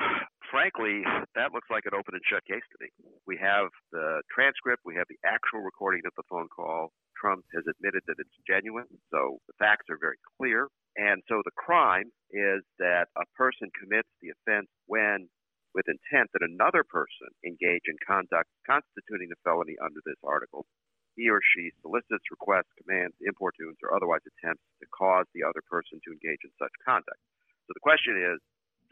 frankly, 0.52 1.08
that 1.40 1.56
looks 1.56 1.72
like 1.72 1.88
an 1.88 1.96
open 1.96 2.20
and 2.20 2.26
shut 2.28 2.44
case 2.44 2.68
to 2.68 2.78
me. 2.84 2.92
We 3.24 3.40
have 3.40 3.72
the 3.96 4.20
transcript, 4.28 4.84
we 4.84 5.00
have 5.00 5.08
the 5.08 5.16
actual 5.24 5.64
recording 5.64 6.04
of 6.04 6.12
the 6.20 6.28
phone 6.28 6.52
call. 6.52 6.92
Trump 7.16 7.48
has 7.56 7.64
admitted 7.72 8.04
that 8.12 8.20
it's 8.20 8.36
genuine, 8.44 8.92
so 9.08 9.40
the 9.48 9.56
facts 9.56 9.88
are 9.88 9.96
very 9.96 10.20
clear. 10.36 10.68
And 11.00 11.24
so 11.32 11.40
the 11.48 11.56
crime 11.56 12.12
is 12.36 12.60
that 12.84 13.08
a 13.16 13.24
person 13.40 13.72
commits 13.72 14.12
the 14.20 14.36
offense 14.36 14.68
when, 14.92 15.32
with 15.72 15.88
intent 15.88 16.28
that 16.36 16.44
another 16.44 16.84
person 16.84 17.32
engage 17.48 17.88
in 17.88 17.96
conduct 18.04 18.52
constituting 18.68 19.32
a 19.32 19.40
felony 19.48 19.80
under 19.80 20.04
this 20.04 20.20
article, 20.28 20.68
he 21.16 21.32
or 21.32 21.40
she 21.40 21.72
solicits, 21.80 22.28
requests, 22.36 22.76
commands, 22.84 23.16
importunes, 23.24 23.80
or 23.80 23.96
otherwise 23.96 24.28
attempts 24.28 24.68
to 24.84 24.92
cause 24.92 25.24
the 25.32 25.48
other 25.48 25.64
person 25.72 26.04
to 26.04 26.12
engage 26.12 26.44
in 26.44 26.52
such 26.60 26.76
conduct. 26.84 27.24
So 27.64 27.72
the 27.72 27.88
question 27.88 28.20
is, 28.20 28.44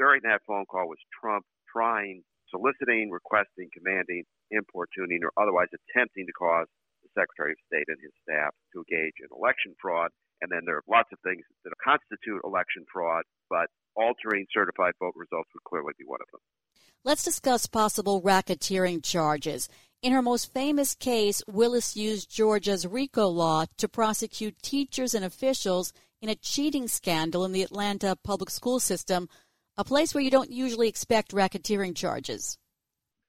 during 0.02 0.26
that 0.26 0.42
phone 0.50 0.66
call 0.66 0.90
was 0.90 0.98
Trump 1.14 1.46
trying, 1.70 2.26
soliciting, 2.50 3.14
requesting, 3.14 3.70
commanding, 3.70 4.26
importuning, 4.50 5.22
or 5.22 5.30
otherwise 5.38 5.70
attempting 5.70 6.26
to 6.26 6.34
cause 6.34 6.66
the 7.06 7.10
Secretary 7.14 7.54
of 7.54 7.62
State 7.70 7.86
and 7.86 8.02
his 8.02 8.10
staff 8.26 8.50
to 8.74 8.82
engage 8.82 9.22
in 9.22 9.30
election 9.30 9.78
fraud. 9.78 10.10
And 10.42 10.50
then 10.50 10.66
there 10.66 10.82
are 10.82 10.90
lots 10.90 11.14
of 11.14 11.22
things 11.22 11.46
that 11.64 11.72
constitute 11.78 12.42
election 12.42 12.82
fraud, 12.92 13.30
but 13.46 13.70
altering 13.94 14.50
certified 14.50 14.98
vote 14.98 15.14
results 15.14 15.54
would 15.54 15.70
clearly 15.70 15.94
be 16.02 16.06
one 16.10 16.20
of 16.20 16.34
them. 16.34 16.42
Let's 17.06 17.24
discuss 17.24 17.70
possible 17.70 18.22
racketeering 18.22 19.06
charges. 19.06 19.70
In 20.02 20.14
her 20.14 20.22
most 20.24 20.52
famous 20.52 20.96
case, 20.96 21.44
Willis 21.46 21.96
used 21.96 22.34
Georgia's 22.34 22.88
RICO 22.88 23.28
law 23.28 23.66
to 23.78 23.88
prosecute 23.88 24.58
teachers 24.64 25.14
and 25.14 25.24
officials 25.24 25.94
in 26.22 26.30
a 26.30 26.36
cheating 26.36 26.88
scandal 26.88 27.46
in 27.46 27.52
the 27.52 27.62
Atlanta 27.62 28.16
public 28.24 28.50
school 28.50 28.80
system 28.80 29.30
a 29.82 29.84
place 29.84 30.14
where 30.14 30.22
you 30.22 30.30
don't 30.30 30.54
usually 30.54 30.88
expect 30.88 31.34
racketeering 31.34 31.98
charges. 31.98 32.56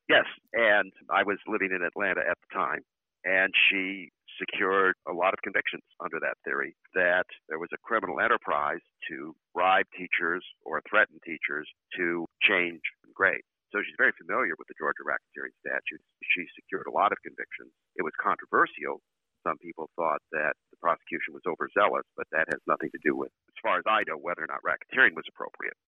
Yes, 0.04 0.28
and 0.52 0.92
I 1.08 1.24
was 1.24 1.40
living 1.48 1.72
in 1.72 1.80
Atlanta 1.80 2.20
at 2.20 2.36
the 2.44 2.50
time, 2.52 2.84
and 3.24 3.48
she 3.56 4.12
secured 4.36 4.92
a 5.08 5.16
lot 5.16 5.32
of 5.32 5.40
convictions 5.40 5.80
under 6.04 6.20
that 6.20 6.36
theory 6.44 6.76
that 6.92 7.24
there 7.48 7.56
was 7.56 7.72
a 7.72 7.80
criminal 7.80 8.20
enterprise 8.20 8.84
to 9.08 9.32
bribe 9.56 9.88
teachers 9.96 10.44
or 10.68 10.84
threaten 10.84 11.16
teachers 11.24 11.64
to 11.96 12.28
change 12.44 12.84
grades. 13.16 13.48
So 13.72 13.80
she's 13.80 13.96
very 13.96 14.12
familiar 14.20 14.52
with 14.60 14.68
the 14.68 14.76
Georgia 14.76 15.08
racketeering 15.08 15.56
statute. 15.64 16.04
She 16.36 16.44
secured 16.52 16.84
a 16.84 16.92
lot 16.92 17.16
of 17.16 17.24
convictions. 17.24 17.72
It 17.96 18.04
was 18.04 18.12
controversial. 18.20 19.00
Some 19.40 19.56
people 19.56 19.88
thought 19.96 20.20
that 20.36 20.52
the 20.68 20.80
prosecution 20.84 21.32
was 21.32 21.48
overzealous, 21.48 22.04
but 22.12 22.28
that 22.36 22.52
has 22.52 22.60
nothing 22.68 22.92
to 22.92 23.00
do 23.00 23.16
with, 23.16 23.32
as 23.48 23.56
far 23.64 23.80
as 23.80 23.88
I 23.88 24.04
know, 24.04 24.20
whether 24.20 24.44
or 24.44 24.52
not 24.52 24.60
racketeering 24.60 25.16
was 25.16 25.24
appropriate. 25.32 25.80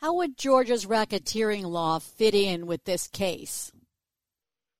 How 0.00 0.16
would 0.16 0.40
Georgia's 0.40 0.88
racketeering 0.88 1.68
law 1.68 1.98
fit 1.98 2.32
in 2.32 2.64
with 2.64 2.84
this 2.88 3.04
case? 3.06 3.70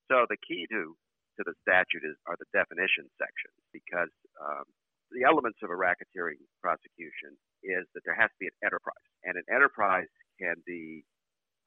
So 0.09 0.24
the 0.33 0.40
key 0.40 0.64
to 0.72 0.96
to 1.37 1.42
the 1.44 1.52
statute 1.61 2.09
is 2.09 2.16
are 2.24 2.40
the 2.40 2.48
definition 2.56 3.04
sections 3.20 3.61
because 3.68 4.09
um, 4.40 4.64
the 5.12 5.28
elements 5.28 5.61
of 5.61 5.68
a 5.68 5.76
racketeering 5.76 6.40
prosecution 6.64 7.37
is 7.61 7.85
that 7.92 8.00
there 8.09 8.16
has 8.16 8.33
to 8.33 8.40
be 8.40 8.48
an 8.48 8.56
enterprise, 8.64 9.09
and 9.20 9.37
an 9.37 9.44
enterprise 9.52 10.09
can 10.40 10.56
be 10.64 11.04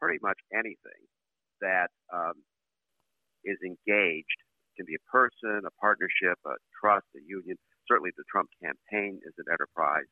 pretty 0.02 0.18
much 0.26 0.42
anything 0.50 1.02
that 1.62 1.94
um, 2.10 2.42
is 3.46 3.62
engaged. 3.62 4.40
It 4.74 4.82
can 4.82 4.90
be 4.90 4.98
a 4.98 5.06
person, 5.14 5.62
a 5.62 5.74
partnership, 5.78 6.42
a 6.50 6.58
trust, 6.74 7.06
a 7.14 7.22
union. 7.22 7.62
Certainly, 7.86 8.18
the 8.18 8.26
Trump 8.26 8.50
campaign 8.58 9.22
is 9.22 9.38
an 9.38 9.46
enterprise 9.46 10.10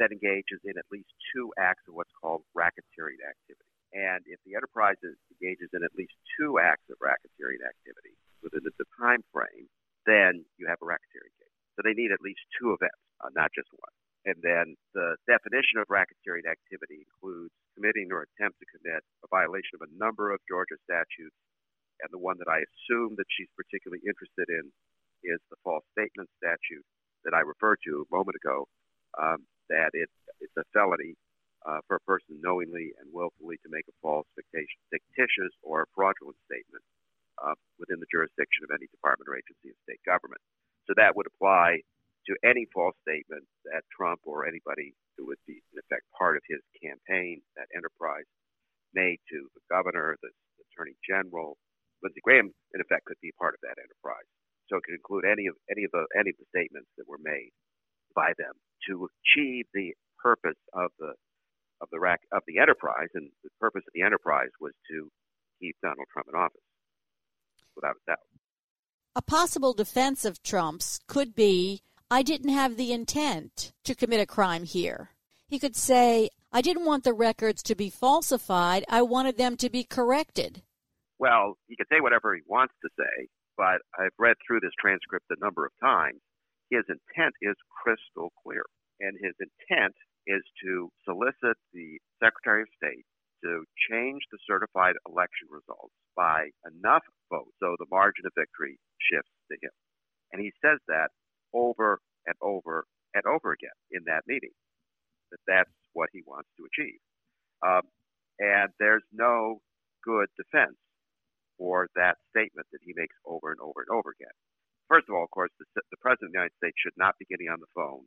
that 0.00 0.10
engages 0.10 0.64
in 0.64 0.80
at 0.80 0.88
least 0.88 1.12
two 1.30 1.52
acts 1.60 1.84
of 1.86 1.94
what's 1.94 2.12
called 2.16 2.42
racketeering 2.56 3.20
activity. 3.20 3.70
And 3.92 4.24
if 4.26 4.40
the 4.48 4.56
enterprise 4.56 4.96
engages 5.04 5.68
in 5.76 5.84
at 5.84 5.92
least 5.94 6.16
two 6.40 6.56
acts 6.58 6.88
of 6.88 6.96
racketeering 7.04 7.60
activity 7.60 8.16
within 8.40 8.64
the 8.64 8.72
time 8.96 9.20
frame, 9.30 9.68
then 10.08 10.42
you 10.56 10.64
have 10.66 10.80
a 10.80 10.88
racketeering 10.88 11.34
case. 11.36 11.54
So 11.76 11.84
they 11.84 11.92
need 11.92 12.10
at 12.10 12.24
least 12.24 12.40
two 12.56 12.72
events, 12.72 13.02
uh, 13.20 13.30
not 13.36 13.52
just 13.52 13.68
one. 13.76 13.94
And 14.28 14.36
then 14.44 14.76
the 14.92 15.16
definition 15.24 15.80
of 15.80 15.88
racketeering 15.88 16.44
activity 16.48 17.04
includes 17.04 17.52
committing 17.76 18.12
or 18.12 18.28
attempt 18.28 18.60
to 18.60 18.72
commit 18.72 19.00
a 19.24 19.28
violation 19.32 19.80
of 19.80 19.88
a 19.88 19.94
number 19.96 20.32
of 20.32 20.44
Georgia 20.48 20.76
statutes. 20.84 21.36
And 22.00 22.08
the 22.12 22.20
one 22.20 22.36
that 22.40 22.48
I 22.48 22.64
assume 22.64 23.16
that 23.16 23.28
she's 23.32 23.48
particularly 23.56 24.00
interested 24.04 24.48
in 24.48 24.68
is 25.24 25.40
the 25.48 25.60
false 25.64 25.84
statement 25.92 26.28
statute 26.40 26.84
that 27.24 27.36
I 27.36 27.44
referred 27.44 27.80
to 27.84 28.04
a 28.04 28.12
moment 28.12 28.36
ago. 28.40 28.64
Um, 29.20 29.44
that 29.70 29.94
it, 29.94 30.10
it's 30.42 30.54
a 30.58 30.66
felony 30.74 31.14
uh, 31.66 31.80
for 31.86 31.96
a 31.96 32.04
person 32.08 32.40
knowingly 32.42 32.92
and 32.98 33.08
willfully 33.12 33.56
to 33.62 33.68
make 33.70 33.86
a 33.88 33.96
false, 34.02 34.26
fictitious, 34.36 35.54
or 35.62 35.86
fraudulent 35.94 36.36
statement 36.44 36.84
uh, 37.40 37.56
within 37.78 38.00
the 38.00 38.10
jurisdiction 38.10 38.66
of 38.66 38.74
any 38.74 38.90
department 38.90 39.28
or 39.30 39.38
agency 39.38 39.72
of 39.72 39.78
state 39.84 40.00
government. 40.04 40.40
So 40.88 40.96
that 40.96 41.14
would 41.14 41.28
apply 41.28 41.84
to 42.28 42.32
any 42.44 42.68
false 42.72 42.96
statement 43.04 43.44
that 43.68 43.86
Trump 43.92 44.20
or 44.24 44.44
anybody 44.44 44.92
who 45.16 45.28
would 45.28 45.40
be, 45.46 45.60
in 45.72 45.76
effect, 45.80 46.04
part 46.16 46.36
of 46.36 46.44
his 46.48 46.60
campaign, 46.76 47.40
that 47.56 47.68
enterprise, 47.72 48.28
made 48.92 49.20
to 49.30 49.48
the 49.54 49.64
governor, 49.70 50.16
the, 50.20 50.32
the 50.58 50.64
attorney 50.72 50.96
general. 51.06 51.56
Lindsey 52.02 52.20
Graham, 52.24 52.52
in 52.74 52.80
effect, 52.80 53.04
could 53.04 53.20
be 53.20 53.32
part 53.36 53.54
of 53.54 53.60
that 53.62 53.76
enterprise. 53.80 54.26
So 54.68 54.76
it 54.76 54.84
could 54.84 54.96
include 54.96 55.26
any 55.26 55.50
of 55.50 55.58
any 55.66 55.82
of 55.84 55.90
the 55.90 56.06
any 56.14 56.30
of 56.30 56.38
the 56.38 56.48
statements 56.54 56.88
that 56.96 57.08
were 57.10 57.20
made 57.20 57.50
by 58.14 58.32
them 58.38 58.54
to 58.88 59.08
achieve 59.08 59.66
the 59.74 59.94
purpose 60.22 60.58
of 60.72 60.90
the 60.98 61.14
of 61.80 61.88
the 61.90 61.98
rack 61.98 62.20
of 62.30 62.42
the 62.46 62.58
enterprise, 62.58 63.08
and 63.14 63.30
the 63.42 63.50
purpose 63.58 63.82
of 63.86 63.92
the 63.94 64.02
enterprise 64.02 64.50
was 64.60 64.72
to 64.90 65.10
keep 65.58 65.76
Donald 65.82 66.06
Trump 66.12 66.28
in 66.28 66.34
office, 66.34 66.60
without 67.74 67.96
a 67.96 68.10
doubt. 68.10 68.26
A 69.16 69.22
possible 69.22 69.72
defense 69.72 70.24
of 70.24 70.42
Trump's 70.42 71.00
could 71.06 71.34
be, 71.34 71.82
"I 72.10 72.22
didn't 72.22 72.50
have 72.50 72.76
the 72.76 72.92
intent 72.92 73.72
to 73.84 73.94
commit 73.94 74.20
a 74.20 74.26
crime 74.26 74.64
here." 74.64 75.10
He 75.48 75.58
could 75.58 75.74
say, 75.74 76.28
"I 76.52 76.60
didn't 76.60 76.84
want 76.84 77.04
the 77.04 77.14
records 77.14 77.62
to 77.64 77.74
be 77.74 77.90
falsified. 77.90 78.84
I 78.88 79.02
wanted 79.02 79.36
them 79.36 79.56
to 79.56 79.70
be 79.70 79.82
corrected." 79.84 80.62
Well, 81.18 81.58
he 81.66 81.76
could 81.76 81.88
say 81.88 82.00
whatever 82.00 82.34
he 82.34 82.42
wants 82.46 82.74
to 82.82 82.88
say, 82.96 83.28
but 83.56 83.82
I've 83.98 84.14
read 84.18 84.36
through 84.46 84.60
this 84.60 84.72
transcript 84.78 85.26
a 85.30 85.36
number 85.40 85.66
of 85.66 85.72
times. 85.80 86.20
His 86.70 86.84
intent 86.88 87.34
is 87.42 87.56
crystal 87.82 88.32
clear 88.42 88.64
and 89.00 89.16
his 89.18 89.34
intent 89.40 89.96
is 90.26 90.42
to 90.62 90.90
solicit 91.04 91.56
the 91.72 91.98
Secretary 92.22 92.62
of 92.62 92.68
State 92.76 93.04
to 93.42 93.64
change 93.90 94.20
the 94.30 94.38
certified 94.46 94.94
election 95.08 95.48
results 95.48 95.96
by 96.14 96.52
enough 96.68 97.02
votes 97.32 97.56
so 97.58 97.74
the 97.78 97.88
margin 97.90 98.28
of 98.28 98.32
victory 98.36 98.76
shifts 99.00 99.32
to 99.48 99.56
him. 99.62 99.72
And 100.32 100.42
he 100.42 100.52
says 100.60 100.78
that 100.88 101.08
over 101.54 101.98
and 102.26 102.36
over 102.42 102.84
and 103.14 103.24
over 103.26 103.52
again 103.52 103.74
in 103.90 104.04
that 104.06 104.28
meeting, 104.28 104.52
that 105.32 105.40
that's 105.48 105.72
what 105.94 106.10
he 106.12 106.22
wants 106.26 106.48
to 106.58 106.68
achieve. 106.68 107.00
Um, 107.64 107.82
and 108.38 108.68
there's 108.78 109.04
no 109.12 109.60
good 110.04 110.28
defense 110.36 110.76
for 111.58 111.88
that 111.96 112.16
statement 112.30 112.66
that 112.72 112.80
he 112.84 112.92
makes 112.96 113.16
over 113.26 113.50
and 113.50 113.60
over 113.60 113.84
and 113.84 113.90
over 113.92 114.12
again. 114.12 114.36
First 114.90 115.06
of 115.06 115.14
all, 115.14 115.22
of 115.22 115.30
course, 115.30 115.54
the, 115.62 115.66
the 115.78 116.02
President 116.02 116.28
of 116.28 116.32
the 116.34 116.38
United 116.42 116.58
States 116.58 116.74
should 116.82 116.98
not 116.98 117.14
be 117.22 117.30
getting 117.30 117.46
on 117.46 117.62
the 117.62 117.70
phone 117.78 118.04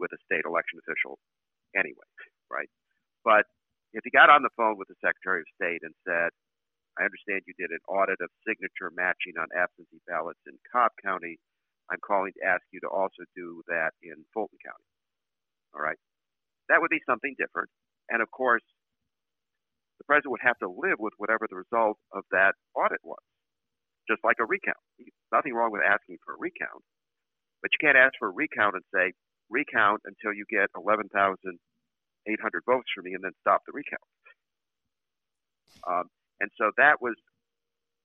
with 0.00 0.08
a 0.16 0.20
state 0.24 0.48
election 0.48 0.80
official 0.80 1.20
anyway, 1.76 2.08
right? 2.48 2.70
But 3.28 3.44
if 3.92 4.02
he 4.02 4.10
got 4.10 4.32
on 4.32 4.40
the 4.40 4.54
phone 4.56 4.80
with 4.80 4.88
the 4.88 4.98
Secretary 5.04 5.44
of 5.44 5.54
State 5.54 5.84
and 5.84 5.92
said, 6.08 6.32
I 6.98 7.04
understand 7.04 7.44
you 7.44 7.54
did 7.60 7.70
an 7.74 7.84
audit 7.90 8.18
of 8.24 8.30
signature 8.46 8.90
matching 8.94 9.36
on 9.36 9.52
absentee 9.52 10.02
ballots 10.08 10.40
in 10.46 10.56
Cobb 10.72 10.94
County. 11.04 11.38
I'm 11.90 12.00
calling 12.00 12.32
to 12.38 12.46
ask 12.46 12.62
you 12.72 12.80
to 12.86 12.90
also 12.90 13.26
do 13.36 13.62
that 13.68 13.92
in 14.02 14.24
Fulton 14.32 14.58
County. 14.64 14.88
All 15.74 15.82
right. 15.82 15.98
That 16.70 16.80
would 16.80 16.90
be 16.94 17.02
something 17.04 17.34
different. 17.36 17.68
And 18.08 18.22
of 18.22 18.30
course, 18.30 18.64
the 19.98 20.04
president 20.06 20.32
would 20.32 20.46
have 20.46 20.58
to 20.62 20.70
live 20.70 20.98
with 20.98 21.14
whatever 21.18 21.46
the 21.50 21.58
result 21.60 21.98
of 22.14 22.24
that 22.30 22.54
audit 22.74 23.02
was, 23.02 23.22
just 24.08 24.22
like 24.24 24.36
a 24.40 24.44
recount. 24.44 24.80
Nothing 25.32 25.54
wrong 25.54 25.72
with 25.72 25.82
asking 25.82 26.18
for 26.24 26.34
a 26.34 26.40
recount, 26.40 26.82
but 27.62 27.70
you 27.72 27.78
can't 27.80 27.96
ask 27.96 28.14
for 28.18 28.28
a 28.28 28.36
recount 28.36 28.76
and 28.76 28.84
say, 28.94 29.12
recount 29.50 30.02
until 30.04 30.32
you 30.32 30.44
get 30.48 30.68
11,800 30.76 31.56
votes 32.66 32.88
for 32.94 33.02
me 33.02 33.14
and 33.14 33.24
then 33.24 33.32
stop 33.40 33.62
the 33.66 33.72
recount. 33.72 34.08
Um, 35.86 36.06
and 36.40 36.50
so 36.58 36.70
that 36.76 37.00
was 37.00 37.14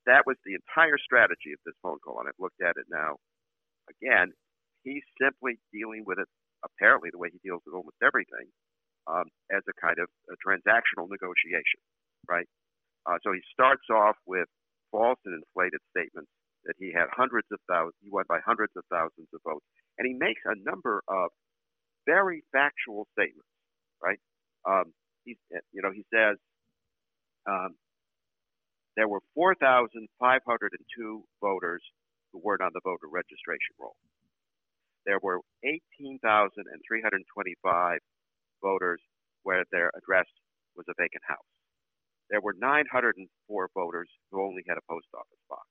that 0.05 0.25
was 0.25 0.37
the 0.45 0.55
entire 0.57 0.97
strategy 0.97 1.53
of 1.53 1.59
this 1.65 1.75
phone 1.83 1.99
call. 2.01 2.19
And 2.19 2.27
I've 2.27 2.39
looked 2.39 2.61
at 2.61 2.79
it 2.81 2.87
now. 2.89 3.19
Again, 3.91 4.33
he's 4.83 5.03
simply 5.21 5.59
dealing 5.71 6.03
with 6.05 6.17
it 6.17 6.27
apparently 6.63 7.09
the 7.11 7.19
way 7.19 7.29
he 7.31 7.39
deals 7.43 7.61
with 7.65 7.75
almost 7.75 7.99
everything 8.01 8.49
um, 9.07 9.29
as 9.51 9.61
a 9.69 9.75
kind 9.77 9.99
of 9.99 10.09
a 10.31 10.35
transactional 10.41 11.07
negotiation, 11.09 11.81
right? 12.27 12.47
Uh, 13.05 13.17
so 13.23 13.31
he 13.31 13.41
starts 13.53 13.85
off 13.89 14.15
with 14.25 14.47
false 14.91 15.19
and 15.25 15.35
inflated 15.35 15.81
statements 15.91 16.29
that 16.65 16.75
he 16.79 16.91
had 16.93 17.07
hundreds 17.11 17.47
of 17.51 17.59
thousands, 17.69 17.95
he 18.03 18.09
won 18.11 18.25
by 18.29 18.39
hundreds 18.45 18.73
of 18.77 18.83
thousands 18.91 19.27
of 19.33 19.41
votes, 19.45 19.65
and 19.97 20.07
he 20.07 20.13
makes 20.13 20.41
a 20.45 20.55
number 20.63 21.01
of 21.07 21.29
very 22.05 22.43
factual 22.51 23.07
statements, 23.13 23.47
right? 24.03 24.19
Um, 24.67 24.93
he, 25.25 25.37
you 25.73 25.81
know, 25.81 25.91
he 25.91 26.03
says 26.13 26.37
um, 27.47 27.75
there 28.97 29.07
were 29.07 29.21
4,502 29.35 31.23
voters 31.41 31.81
who 32.33 32.39
weren't 32.43 32.61
on 32.61 32.71
the 32.73 32.81
voter 32.83 33.07
registration 33.11 33.75
roll. 33.79 33.95
There 35.05 35.19
were 35.23 35.39
18,325 35.63 37.99
voters 38.61 39.01
where 39.43 39.63
their 39.71 39.89
address 39.97 40.25
was 40.75 40.85
a 40.89 40.93
vacant 40.97 41.23
house. 41.27 41.37
There 42.29 42.41
were 42.41 42.53
904 42.53 43.69
voters 43.73 44.09
who 44.31 44.41
only 44.41 44.63
had 44.67 44.77
a 44.77 44.81
post 44.89 45.07
office 45.17 45.39
box. 45.49 45.67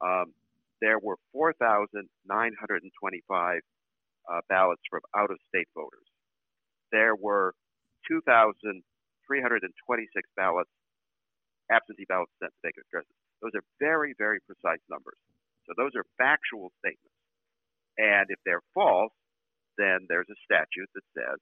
Um, 0.00 0.32
there 0.80 0.98
were 0.98 1.18
4,925 1.32 3.60
uh, 4.24 4.40
ballots 4.48 4.80
from 4.88 5.02
out 5.14 5.30
of 5.30 5.36
state 5.48 5.68
voters. 5.74 6.08
There 6.90 7.14
were 7.16 7.54
2,326 8.08 10.28
ballots, 10.36 10.70
absentee 11.70 12.04
ballots 12.08 12.32
sent 12.40 12.52
to 12.52 12.58
vacant 12.64 12.86
addresses. 12.88 13.14
Those 13.40 13.54
are 13.56 13.64
very, 13.80 14.14
very 14.16 14.40
precise 14.44 14.80
numbers. 14.88 15.18
So 15.68 15.74
those 15.76 15.94
are 15.96 16.04
factual 16.16 16.72
statements. 16.80 17.12
And 17.96 18.26
if 18.28 18.38
they're 18.44 18.62
false, 18.72 19.12
then 19.76 20.06
there's 20.08 20.28
a 20.30 20.36
statute 20.44 20.88
that 20.94 21.04
says 21.12 21.38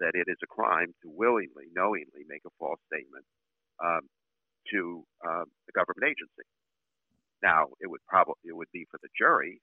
that 0.00 0.14
it 0.14 0.28
is 0.28 0.36
a 0.42 0.52
crime 0.52 0.92
to 1.02 1.08
willingly, 1.08 1.68
knowingly 1.72 2.24
make 2.28 2.42
a 2.46 2.50
false 2.58 2.80
statement 2.92 3.24
um, 3.82 4.04
to 4.72 5.04
um, 5.24 5.46
a 5.68 5.72
government 5.72 6.06
agency. 6.06 6.46
Now, 7.42 7.68
it 7.80 7.88
would 7.88 8.02
probably 8.08 8.40
it 8.44 8.56
would 8.56 8.70
be 8.72 8.86
for 8.90 8.98
the 9.02 9.12
jury 9.14 9.60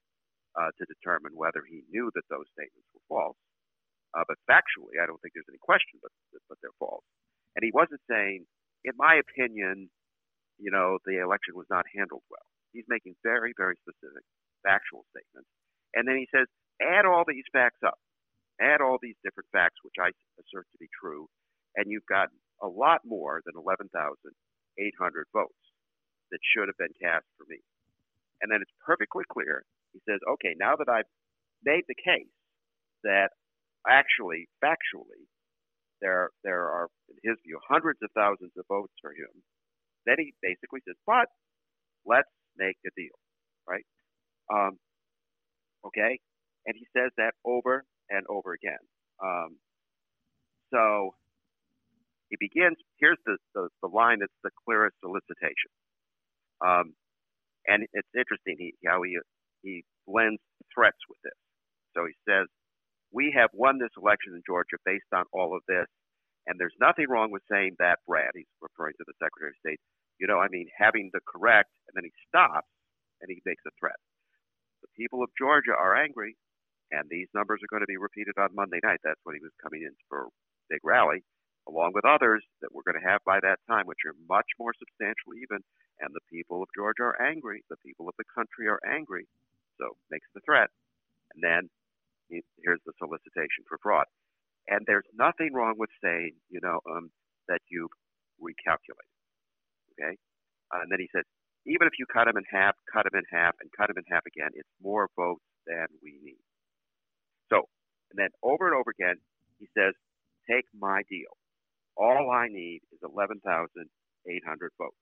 uh, 0.54 0.70
to 0.78 0.84
determine 0.86 1.34
whether 1.34 1.62
he 1.66 1.82
knew 1.90 2.10
that 2.14 2.26
those 2.30 2.46
statements 2.54 2.88
were 2.94 3.04
false. 3.10 3.40
Uh, 4.14 4.22
but 4.30 4.38
factually, 4.46 5.02
I 5.02 5.10
don't 5.10 5.18
think 5.20 5.34
there's 5.34 5.50
any 5.50 5.60
question 5.60 5.98
but 6.00 6.12
but 6.48 6.58
they're 6.62 6.76
false. 6.78 7.04
And 7.56 7.62
he 7.62 7.74
wasn't 7.74 8.02
saying, 8.10 8.46
in 8.84 8.94
my 8.96 9.18
opinion, 9.18 9.90
you 10.58 10.70
know, 10.70 10.98
the 11.06 11.22
election 11.22 11.54
was 11.54 11.66
not 11.70 11.86
handled 11.94 12.22
well. 12.30 12.46
He's 12.72 12.86
making 12.88 13.14
very, 13.22 13.54
very 13.56 13.74
specific 13.82 14.22
factual 14.62 15.06
statements. 15.10 15.50
And 15.94 16.06
then 16.06 16.18
he 16.18 16.26
says, 16.34 16.46
add 16.82 17.06
all 17.06 17.22
these 17.26 17.46
facts 17.52 17.82
up. 17.86 17.98
Add 18.60 18.80
all 18.80 18.98
these 19.02 19.18
different 19.22 19.50
facts, 19.50 19.78
which 19.82 19.98
I 19.98 20.10
assert 20.38 20.66
to 20.70 20.78
be 20.78 20.86
true, 20.94 21.26
and 21.74 21.90
you've 21.90 22.06
got 22.06 22.30
a 22.64 22.68
lot 22.68 23.04
more 23.04 23.44
than 23.44 23.60
11,800 23.60 23.92
votes 25.32 25.64
that 26.32 26.40
should 26.40 26.68
have 26.68 26.80
been 26.80 26.96
cast 26.96 27.28
for 27.36 27.44
me. 27.48 27.60
And 28.40 28.50
then 28.50 28.64
it's 28.64 28.72
perfectly 28.84 29.24
clear. 29.28 29.64
He 29.92 30.00
says, 30.08 30.18
okay, 30.24 30.56
now 30.58 30.74
that 30.80 30.88
I've 30.88 31.08
made 31.62 31.84
the 31.86 31.94
case 31.94 32.32
that 33.04 33.28
actually, 33.86 34.48
factually, 34.64 35.28
there 36.00 36.30
there 36.42 36.68
are, 36.68 36.88
in 37.08 37.16
his 37.22 37.38
view, 37.44 37.60
hundreds 37.68 38.00
of 38.02 38.10
thousands 38.16 38.52
of 38.58 38.64
votes 38.68 38.92
for 39.00 39.12
him. 39.12 39.30
Then 40.06 40.16
he 40.18 40.34
basically 40.42 40.80
says, 40.88 40.96
but 41.06 41.28
let's 42.04 42.28
make 42.56 42.76
a 42.84 42.90
deal, 42.96 43.16
right? 43.68 43.86
Um, 44.52 44.76
okay, 45.86 46.18
and 46.66 46.74
he 46.76 46.86
says 46.96 47.12
that 47.16 47.32
over 47.44 47.84
and 48.10 48.26
over 48.28 48.52
again. 48.52 48.82
Um, 49.22 49.56
so 50.72 51.14
he 52.30 52.36
begins. 52.40 52.76
Here's 52.98 53.20
the, 53.26 53.38
the, 53.54 53.68
the 53.82 53.88
line 53.88 54.20
that's 54.20 54.40
the 54.44 54.50
clearest 54.64 54.96
solicitation. 55.00 55.70
Um, 56.64 56.94
and 57.66 57.86
it's 57.92 58.14
interesting 58.16 58.56
he, 58.58 58.74
how 58.86 59.02
he 59.02 59.18
he 59.62 59.84
blends 60.06 60.40
threats 60.74 61.00
with 61.08 61.18
this. 61.24 61.38
So 61.96 62.06
he 62.06 62.14
says, 62.28 62.48
"We 63.12 63.32
have 63.36 63.50
won 63.54 63.78
this 63.78 63.94
election 63.96 64.34
in 64.34 64.42
Georgia 64.46 64.76
based 64.84 65.10
on 65.14 65.24
all 65.32 65.56
of 65.56 65.62
this, 65.68 65.88
and 66.46 66.60
there's 66.60 66.76
nothing 66.80 67.06
wrong 67.08 67.30
with 67.32 67.42
saying 67.50 67.76
that, 67.80 68.00
Brad." 68.06 68.32
He's 68.34 68.50
referring 68.60 68.94
to 68.98 69.06
the 69.06 69.16
Secretary 69.22 69.52
of 69.52 69.60
State. 69.64 69.80
You 70.20 70.28
know, 70.28 70.38
I 70.40 70.48
mean, 70.48 70.68
having 70.76 71.10
the 71.12 71.20
correct, 71.26 71.70
and 71.88 71.94
then 71.96 72.04
he 72.04 72.12
stops 72.28 72.68
and 73.20 73.30
he 73.30 73.42
makes 73.46 73.64
a 73.66 73.72
threat. 73.80 73.98
The 74.82 74.92
people 74.96 75.22
of 75.24 75.30
Georgia 75.38 75.72
are 75.72 75.96
angry 75.96 76.36
and 76.92 77.08
these 77.10 77.28
numbers 77.34 77.60
are 77.62 77.72
going 77.72 77.82
to 77.82 77.90
be 77.90 77.98
repeated 77.98 78.38
on 78.38 78.54
Monday 78.54 78.80
night. 78.84 79.00
That's 79.04 79.20
when 79.24 79.34
he 79.34 79.42
was 79.42 79.54
coming 79.62 79.82
in 79.82 79.94
for 80.08 80.30
a 80.30 80.34
big 80.70 80.80
rally, 80.84 81.24
along 81.68 81.92
with 81.94 82.04
others 82.04 82.44
that 82.60 82.72
we're 82.72 82.86
going 82.86 83.00
to 83.00 83.08
have 83.08 83.20
by 83.24 83.40
that 83.40 83.58
time, 83.68 83.86
which 83.86 84.04
are 84.06 84.14
much 84.28 84.46
more 84.58 84.72
substantial 84.78 85.34
even. 85.34 85.64
And 86.00 86.10
the 86.12 86.24
people 86.30 86.62
of 86.62 86.68
Georgia 86.76 87.14
are 87.14 87.22
angry. 87.22 87.64
The 87.70 87.80
people 87.84 88.08
of 88.08 88.14
the 88.18 88.28
country 88.34 88.68
are 88.68 88.80
angry. 88.84 89.26
So 89.78 89.96
makes 90.10 90.26
the 90.34 90.40
threat. 90.44 90.68
And 91.34 91.42
then 91.42 91.70
here's 92.28 92.80
the 92.86 92.92
solicitation 92.98 93.64
for 93.68 93.78
fraud. 93.82 94.06
And 94.68 94.84
there's 94.86 95.06
nothing 95.16 95.52
wrong 95.52 95.74
with 95.76 95.90
saying, 96.02 96.32
you 96.50 96.60
know, 96.62 96.80
um, 96.90 97.10
that 97.48 97.60
you've 97.68 97.92
recalculated. 98.40 99.12
Okay? 99.94 100.16
and 100.72 100.90
then 100.90 100.98
he 100.98 101.08
said, 101.14 101.22
even 101.66 101.86
if 101.86 101.94
you 101.98 102.06
cut 102.10 102.26
them 102.26 102.36
in 102.36 102.44
half, 102.50 102.74
cut 102.92 103.04
them 103.04 103.14
in 103.14 103.24
half, 103.30 103.54
and 103.60 103.70
cut 103.76 103.88
them 103.88 103.96
in 103.96 104.04
half 104.10 104.26
again, 104.26 104.50
it's 104.54 104.68
more 104.82 105.08
votes 105.16 105.44
than 105.66 105.86
we 106.02 106.18
need. 106.22 106.42
So, 107.48 107.68
and 108.10 108.18
then 108.18 108.28
over 108.42 108.66
and 108.66 108.74
over 108.74 108.90
again, 108.90 109.16
he 109.58 109.68
says, 109.72 109.94
take 110.50 110.66
my 110.76 111.02
deal. 111.08 111.32
All 111.96 112.30
I 112.30 112.48
need 112.48 112.80
is 112.92 112.98
11,800 113.02 114.70
votes, 114.78 114.96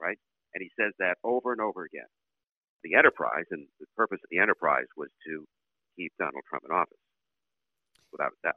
right? 0.00 0.18
And 0.54 0.62
he 0.62 0.70
says 0.78 0.92
that 0.98 1.16
over 1.24 1.52
and 1.52 1.60
over 1.60 1.84
again. 1.84 2.08
The 2.82 2.94
enterprise, 2.94 3.44
and 3.50 3.66
the 3.80 3.86
purpose 3.96 4.20
of 4.22 4.30
the 4.30 4.38
enterprise 4.38 4.86
was 4.96 5.08
to 5.26 5.44
keep 5.96 6.12
Donald 6.18 6.44
Trump 6.48 6.64
in 6.68 6.74
office, 6.74 6.98
without 8.12 8.32
a 8.32 8.46
doubt. 8.48 8.54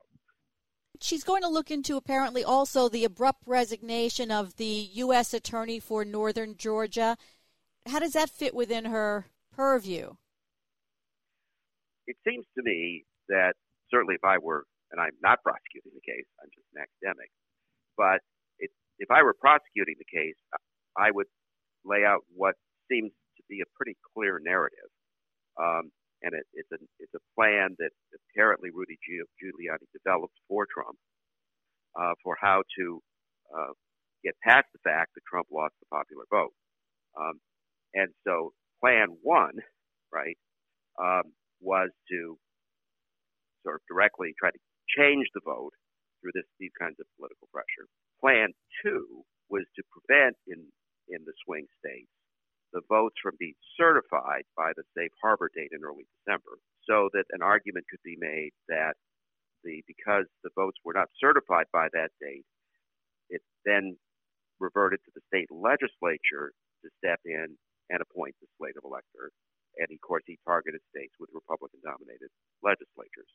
She's 0.99 1.23
going 1.23 1.43
to 1.43 1.47
look 1.47 1.71
into 1.71 1.95
apparently 1.95 2.43
also 2.43 2.89
the 2.89 3.05
abrupt 3.05 3.43
resignation 3.45 4.31
of 4.31 4.57
the 4.57 4.89
U.S. 4.93 5.33
Attorney 5.33 5.79
for 5.79 6.03
Northern 6.03 6.57
Georgia. 6.57 7.17
How 7.85 7.99
does 7.99 8.13
that 8.13 8.29
fit 8.29 8.53
within 8.53 8.85
her 8.85 9.27
purview? 9.55 10.15
it 12.07 12.15
seems 12.23 12.47
to 12.55 12.63
me 12.63 13.03
that 13.27 13.53
certainly 13.91 14.15
if 14.15 14.23
I 14.23 14.39
were, 14.39 14.63
and 14.91 14.99
I'm 14.99 15.15
not 15.21 15.43
prosecuting 15.43 15.91
the 15.93 16.01
case, 16.01 16.25
I'm 16.39 16.49
just 16.55 16.65
an 16.73 16.81
academic, 16.87 17.29
but 17.97 18.21
it, 18.59 18.71
if 18.99 19.11
I 19.11 19.23
were 19.23 19.33
prosecuting 19.33 19.95
the 19.97 20.05
case, 20.05 20.35
I 20.97 21.11
would 21.11 21.27
lay 21.85 22.05
out 22.05 22.21
what 22.35 22.55
seems 22.89 23.11
to 23.37 23.43
be 23.49 23.61
a 23.61 23.69
pretty 23.75 23.97
clear 24.13 24.39
narrative. 24.43 24.89
Um, 25.59 25.91
and 26.23 26.33
it, 26.33 26.45
it's, 26.53 26.71
a, 26.71 26.77
it's 26.99 27.13
a 27.13 27.23
plan 27.35 27.75
that 27.79 27.91
apparently 28.33 28.69
Rudy 28.73 28.97
Giuliani 29.05 29.85
developed 29.93 30.33
for 30.47 30.65
Trump 30.73 30.97
uh, 31.99 32.13
for 32.23 32.37
how 32.39 32.63
to 32.77 33.01
uh, 33.55 33.73
get 34.23 34.35
past 34.43 34.65
the 34.73 34.79
fact 34.83 35.13
that 35.15 35.21
Trump 35.29 35.47
lost 35.51 35.73
the 35.79 35.87
popular 35.95 36.25
vote. 36.31 36.53
Um, 37.19 37.39
and 37.93 38.09
so 38.25 38.53
plan 38.81 39.07
one, 39.21 39.53
right, 40.13 40.37
um, 41.01 41.23
was 41.61 41.89
to 42.11 42.37
sort 43.63 43.75
of 43.75 43.81
directly 43.89 44.33
try 44.39 44.51
to 44.51 44.59
change 44.97 45.27
the 45.33 45.41
vote 45.45 45.73
through 46.27 46.35
this, 46.35 46.49
these 46.59 46.75
kinds 46.75 46.99
of 46.99 47.07
political 47.15 47.47
pressure. 47.55 47.87
Plan 48.19 48.51
two 48.83 49.23
was 49.47 49.63
to 49.79 49.83
prevent 49.87 50.35
in, 50.51 50.59
in 51.07 51.23
the 51.23 51.33
swing 51.47 51.63
states 51.79 52.11
the 52.75 52.83
votes 52.91 53.15
from 53.23 53.39
being 53.39 53.55
certified 53.79 54.43
by 54.59 54.75
the 54.75 54.83
safe 54.91 55.15
harbor 55.23 55.47
date 55.55 55.71
in 55.71 55.79
early 55.87 56.03
December, 56.19 56.59
so 56.83 57.07
that 57.15 57.23
an 57.31 57.39
argument 57.39 57.87
could 57.87 58.03
be 58.03 58.19
made 58.19 58.51
that 58.67 58.99
the 59.63 59.79
because 59.87 60.27
the 60.43 60.51
votes 60.51 60.75
were 60.83 60.91
not 60.91 61.07
certified 61.15 61.65
by 61.71 61.87
that 61.95 62.11
date, 62.19 62.43
it 63.31 63.39
then 63.63 63.95
reverted 64.59 64.99
to 65.07 65.11
the 65.15 65.23
state 65.31 65.47
legislature 65.47 66.51
to 66.83 66.91
step 66.99 67.23
in 67.23 67.55
and 67.87 68.03
appoint 68.03 68.35
the 68.43 68.51
slate 68.59 68.75
of 68.75 68.83
electors. 68.83 69.31
And 69.79 69.87
of 69.87 70.01
course, 70.03 70.27
he 70.27 70.35
targeted 70.43 70.83
states 70.91 71.15
with 71.23 71.31
Republican 71.31 71.79
dominated 71.87 72.27
legislatures. 72.59 73.31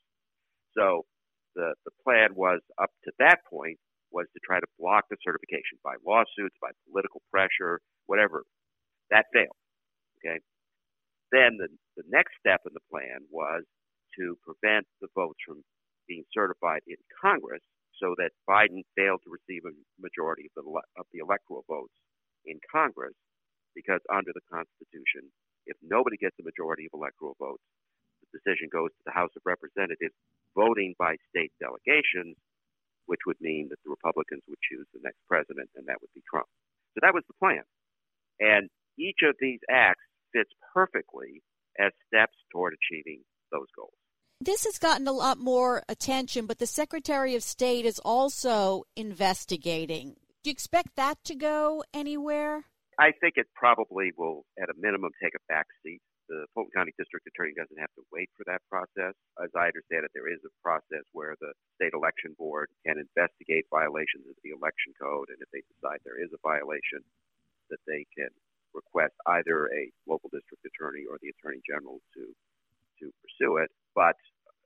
So 0.77 1.09
the, 1.55 1.73
the 1.85 1.95
plan 2.03 2.35
was 2.35 2.59
up 2.81 2.89
to 3.05 3.11
that 3.19 3.39
point 3.49 3.77
was 4.11 4.29
to 4.33 4.39
try 4.45 4.59
to 4.59 4.69
block 4.77 5.05
the 5.09 5.17
certification 5.25 5.81
by 5.83 5.97
lawsuits, 6.05 6.55
by 6.61 6.69
political 6.85 7.21
pressure, 7.33 7.81
whatever. 8.05 8.45
That 9.09 9.25
failed. 9.33 9.57
Okay. 10.21 10.39
Then 11.33 11.57
the, 11.57 11.67
the 11.97 12.05
next 12.07 12.37
step 12.37 12.61
in 12.69 12.73
the 12.77 12.85
plan 12.93 13.25
was 13.33 13.65
to 14.21 14.37
prevent 14.45 14.85
the 15.01 15.09
votes 15.17 15.41
from 15.41 15.65
being 16.05 16.23
certified 16.29 16.85
in 16.85 17.01
Congress 17.09 17.65
so 17.97 18.13
that 18.21 18.37
Biden 18.45 18.85
failed 18.93 19.21
to 19.25 19.33
receive 19.33 19.65
a 19.65 19.73
majority 19.97 20.49
of 20.49 20.53
the, 20.61 20.65
of 21.01 21.05
the 21.09 21.25
electoral 21.25 21.65
votes 21.65 21.93
in 22.45 22.61
Congress 22.69 23.17
because 23.73 24.01
under 24.13 24.29
the 24.33 24.45
Constitution, 24.45 25.25
if 25.65 25.77
nobody 25.81 26.17
gets 26.21 26.37
a 26.37 26.45
majority 26.45 26.85
of 26.85 26.93
electoral 26.93 27.33
votes, 27.41 27.65
the 28.21 28.29
decision 28.37 28.69
goes 28.69 28.93
to 28.93 29.03
the 29.09 29.15
House 29.17 29.33
of 29.33 29.41
Representatives 29.45 30.13
voting 30.55 30.95
by 30.97 31.15
state 31.29 31.51
delegations, 31.59 32.37
which 33.05 33.21
would 33.25 33.37
mean 33.41 33.67
that 33.69 33.79
the 33.83 33.91
Republicans 33.91 34.43
would 34.47 34.59
choose 34.63 34.87
the 34.93 35.01
next 35.03 35.19
president, 35.27 35.69
and 35.75 35.87
that 35.87 35.97
would 36.01 36.13
be 36.15 36.23
Trump. 36.29 36.47
So 36.93 36.99
that 37.01 37.13
was 37.13 37.23
the 37.27 37.37
plan. 37.39 37.63
And 38.39 38.69
each 38.97 39.19
of 39.23 39.35
these 39.39 39.59
acts 39.69 40.05
fits 40.31 40.51
perfectly 40.73 41.41
as 41.79 41.91
steps 42.07 42.37
toward 42.51 42.73
achieving 42.73 43.21
those 43.51 43.67
goals. 43.75 43.93
This 44.41 44.65
has 44.65 44.77
gotten 44.77 45.07
a 45.07 45.11
lot 45.11 45.37
more 45.37 45.83
attention, 45.87 46.45
but 46.47 46.59
the 46.59 46.67
Secretary 46.67 47.35
of 47.35 47.43
State 47.43 47.85
is 47.85 47.99
also 47.99 48.83
investigating. 48.95 50.15
Do 50.43 50.49
you 50.49 50.51
expect 50.51 50.95
that 50.95 51.17
to 51.25 51.35
go 51.35 51.83
anywhere? 51.93 52.65
I 52.99 53.11
think 53.21 53.35
it 53.37 53.47
probably 53.55 54.11
will, 54.17 54.45
at 54.61 54.69
a 54.69 54.73
minimum, 54.77 55.11
take 55.21 55.33
a 55.35 55.43
back 55.47 55.65
seat 55.83 56.01
the 56.33 56.49
Fulton 56.57 56.73
County 56.73 56.93
District 56.97 57.21
Attorney 57.29 57.53
doesn't 57.53 57.77
have 57.77 57.93
to 57.93 58.03
wait 58.09 58.29
for 58.33 58.41
that 58.49 58.65
process. 58.65 59.13
As 59.37 59.53
I 59.53 59.69
understand 59.69 60.09
it, 60.09 60.13
there 60.17 60.31
is 60.31 60.41
a 60.41 60.53
process 60.65 61.05
where 61.13 61.37
the 61.37 61.53
state 61.77 61.93
election 61.93 62.33
board 62.41 62.73
can 62.81 62.97
investigate 62.97 63.69
violations 63.69 64.25
of 64.25 64.33
the 64.41 64.57
election 64.57 64.97
code, 64.97 65.29
and 65.29 65.37
if 65.37 65.49
they 65.53 65.61
decide 65.69 66.01
there 66.01 66.17
is 66.17 66.33
a 66.33 66.41
violation, 66.41 67.05
that 67.69 67.81
they 67.85 68.09
can 68.17 68.33
request 68.73 69.13
either 69.29 69.69
a 69.69 69.93
local 70.09 70.33
district 70.33 70.65
attorney 70.65 71.05
or 71.05 71.21
the 71.21 71.29
attorney 71.29 71.61
general 71.69 72.01
to 72.17 72.25
to 73.01 73.13
pursue 73.21 73.61
it. 73.61 73.69
But 73.93 74.17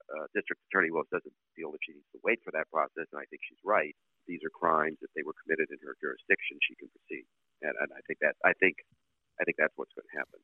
uh, 0.08 0.28
District 0.32 0.60
Attorney 0.72 0.92
Willis 0.92 1.12
doesn't 1.12 1.36
feel 1.56 1.72
that 1.76 1.84
she 1.84 1.92
needs 1.92 2.08
to 2.16 2.20
wait 2.24 2.40
for 2.44 2.52
that 2.56 2.72
process, 2.72 3.08
and 3.12 3.20
I 3.20 3.28
think 3.28 3.44
she's 3.44 3.60
right. 3.68 3.96
These 4.28 4.44
are 4.48 4.52
crimes. 4.52 5.00
If 5.04 5.12
they 5.16 5.24
were 5.24 5.36
committed 5.44 5.68
in 5.72 5.80
her 5.84 5.96
jurisdiction, 6.00 6.60
she 6.64 6.76
can 6.80 6.88
proceed, 6.92 7.28
and, 7.64 7.76
and 7.80 7.90
I 7.92 8.00
think 8.08 8.20
that 8.24 8.36
I 8.44 8.56
think 8.60 8.80
I 9.40 9.44
think 9.44 9.60
that's 9.60 9.76
what's 9.76 9.92
going 9.96 10.08
to 10.08 10.18
happen. 10.18 10.40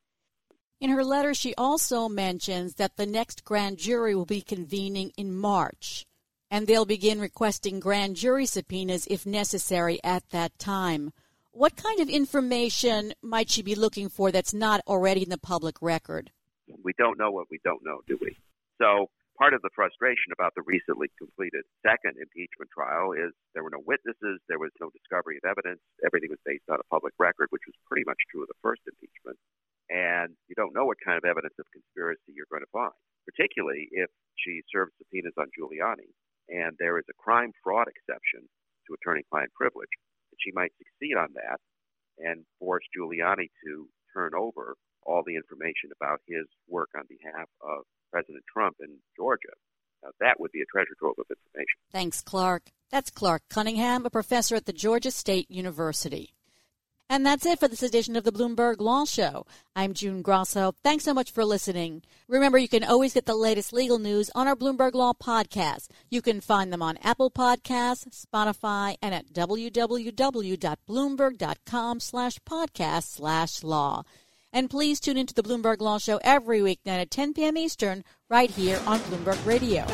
In 0.83 0.89
her 0.89 1.05
letter, 1.05 1.33
she 1.33 1.55
also 1.55 2.09
mentions 2.09 2.75
that 2.75 2.97
the 2.97 3.05
next 3.05 3.45
grand 3.45 3.77
jury 3.77 4.13
will 4.13 4.25
be 4.25 4.41
convening 4.41 5.13
in 5.15 5.33
March, 5.33 6.05
and 6.51 6.67
they'll 6.67 6.83
begin 6.83 7.21
requesting 7.21 7.79
grand 7.79 8.17
jury 8.17 8.45
subpoenas 8.45 9.07
if 9.07 9.25
necessary 9.25 10.03
at 10.03 10.27
that 10.31 10.59
time. 10.59 11.13
What 11.51 11.77
kind 11.77 12.01
of 12.01 12.09
information 12.09 13.13
might 13.21 13.49
she 13.49 13.61
be 13.61 13.75
looking 13.75 14.09
for 14.09 14.29
that's 14.29 14.53
not 14.53 14.81
already 14.85 15.23
in 15.23 15.29
the 15.29 15.37
public 15.37 15.81
record? 15.81 16.31
We 16.83 16.91
don't 16.97 17.17
know 17.17 17.31
what 17.31 17.47
we 17.49 17.61
don't 17.63 17.85
know, 17.85 18.01
do 18.05 18.19
we? 18.19 18.35
So, 18.77 19.07
part 19.39 19.53
of 19.53 19.61
the 19.61 19.71
frustration 19.73 20.33
about 20.33 20.51
the 20.53 20.63
recently 20.67 21.07
completed 21.17 21.63
second 21.81 22.19
impeachment 22.19 22.69
trial 22.75 23.13
is 23.13 23.31
there 23.53 23.63
were 23.63 23.71
no 23.71 23.83
witnesses, 23.87 24.41
there 24.49 24.59
was 24.59 24.71
no 24.81 24.89
discovery 24.89 25.39
of 25.39 25.49
evidence, 25.49 25.79
everything 26.05 26.29
was 26.29 26.43
based 26.43 26.67
on 26.67 26.75
a 26.75 26.87
public 26.91 27.13
record, 27.19 27.47
which 27.51 27.63
was 27.65 27.75
pretty 27.87 28.03
much 28.05 28.19
true 28.29 28.41
of 28.41 28.49
the 28.49 28.59
first 28.61 28.81
impeachment 28.83 29.39
and 29.89 30.35
you 30.47 30.55
don't 30.55 30.75
know 30.75 30.85
what 30.85 30.97
kind 31.03 31.17
of 31.17 31.25
evidence 31.25 31.55
of 31.59 31.65
conspiracy 31.71 32.35
you're 32.35 32.49
going 32.49 32.63
to 32.63 32.75
find, 32.75 32.95
particularly 33.27 33.89
if 33.91 34.09
she 34.39 34.61
serves 34.71 34.91
subpoenas 34.97 35.35
on 35.37 35.51
Giuliani 35.51 36.11
and 36.49 36.75
there 36.79 36.97
is 36.97 37.05
a 37.09 37.21
crime 37.21 37.51
fraud 37.63 37.87
exception 37.87 38.47
to 38.87 38.95
attorney 38.95 39.23
client 39.31 39.51
privilege. 39.53 39.91
And 40.31 40.37
she 40.43 40.51
might 40.53 40.73
succeed 40.77 41.15
on 41.15 41.29
that 41.35 41.59
and 42.19 42.45
force 42.59 42.83
Giuliani 42.95 43.49
to 43.65 43.87
turn 44.13 44.31
over 44.35 44.75
all 45.03 45.23
the 45.25 45.35
information 45.35 45.91
about 45.95 46.21
his 46.27 46.45
work 46.67 46.89
on 46.95 47.03
behalf 47.07 47.47
of 47.61 47.83
President 48.11 48.43
Trump 48.51 48.77
in 48.79 48.97
Georgia. 49.17 49.55
Now, 50.03 50.11
that 50.19 50.39
would 50.39 50.51
be 50.51 50.61
a 50.61 50.69
treasure 50.71 50.95
trove 50.99 51.15
of 51.17 51.25
information. 51.29 51.79
Thanks, 51.91 52.21
Clark. 52.21 52.71
That's 52.91 53.09
Clark 53.09 53.43
Cunningham, 53.49 54.05
a 54.05 54.09
professor 54.09 54.55
at 54.55 54.65
the 54.65 54.73
Georgia 54.73 55.11
State 55.11 55.49
University. 55.49 56.33
And 57.09 57.25
that's 57.25 57.45
it 57.45 57.59
for 57.59 57.67
this 57.67 57.83
edition 57.83 58.15
of 58.15 58.23
the 58.23 58.31
Bloomberg 58.31 58.79
Law 58.79 59.03
Show. 59.05 59.45
I'm 59.75 59.93
June 59.93 60.21
Grasso. 60.21 60.73
Thanks 60.83 61.03
so 61.03 61.13
much 61.13 61.31
for 61.31 61.43
listening. 61.45 62.01
Remember, 62.27 62.57
you 62.57 62.67
can 62.67 62.83
always 62.83 63.13
get 63.13 63.25
the 63.25 63.35
latest 63.35 63.71
legal 63.73 63.99
news 63.99 64.31
on 64.33 64.47
our 64.47 64.55
Bloomberg 64.55 64.95
Law 64.95 65.13
podcast. 65.13 65.89
You 66.09 66.23
can 66.23 66.41
find 66.41 66.73
them 66.73 66.81
on 66.81 66.97
Apple 67.03 67.29
Podcasts, 67.29 68.25
Spotify, 68.25 68.95
and 69.01 69.13
at 69.13 69.31
www.bloomberg.com 69.33 71.99
slash 71.99 72.39
podcast 72.49 73.03
slash 73.03 73.63
law. 73.63 74.03
And 74.51 74.69
please 74.69 74.99
tune 74.99 75.17
into 75.17 75.33
the 75.33 75.43
Bloomberg 75.43 75.81
Law 75.81 75.97
Show 75.97 76.19
every 76.23 76.59
weeknight 76.61 77.01
at 77.01 77.11
10 77.11 77.33
p.m. 77.33 77.57
Eastern 77.57 78.03
right 78.29 78.49
here 78.49 78.81
on 78.85 78.99
Bloomberg 78.99 79.45
Radio. 79.45 79.85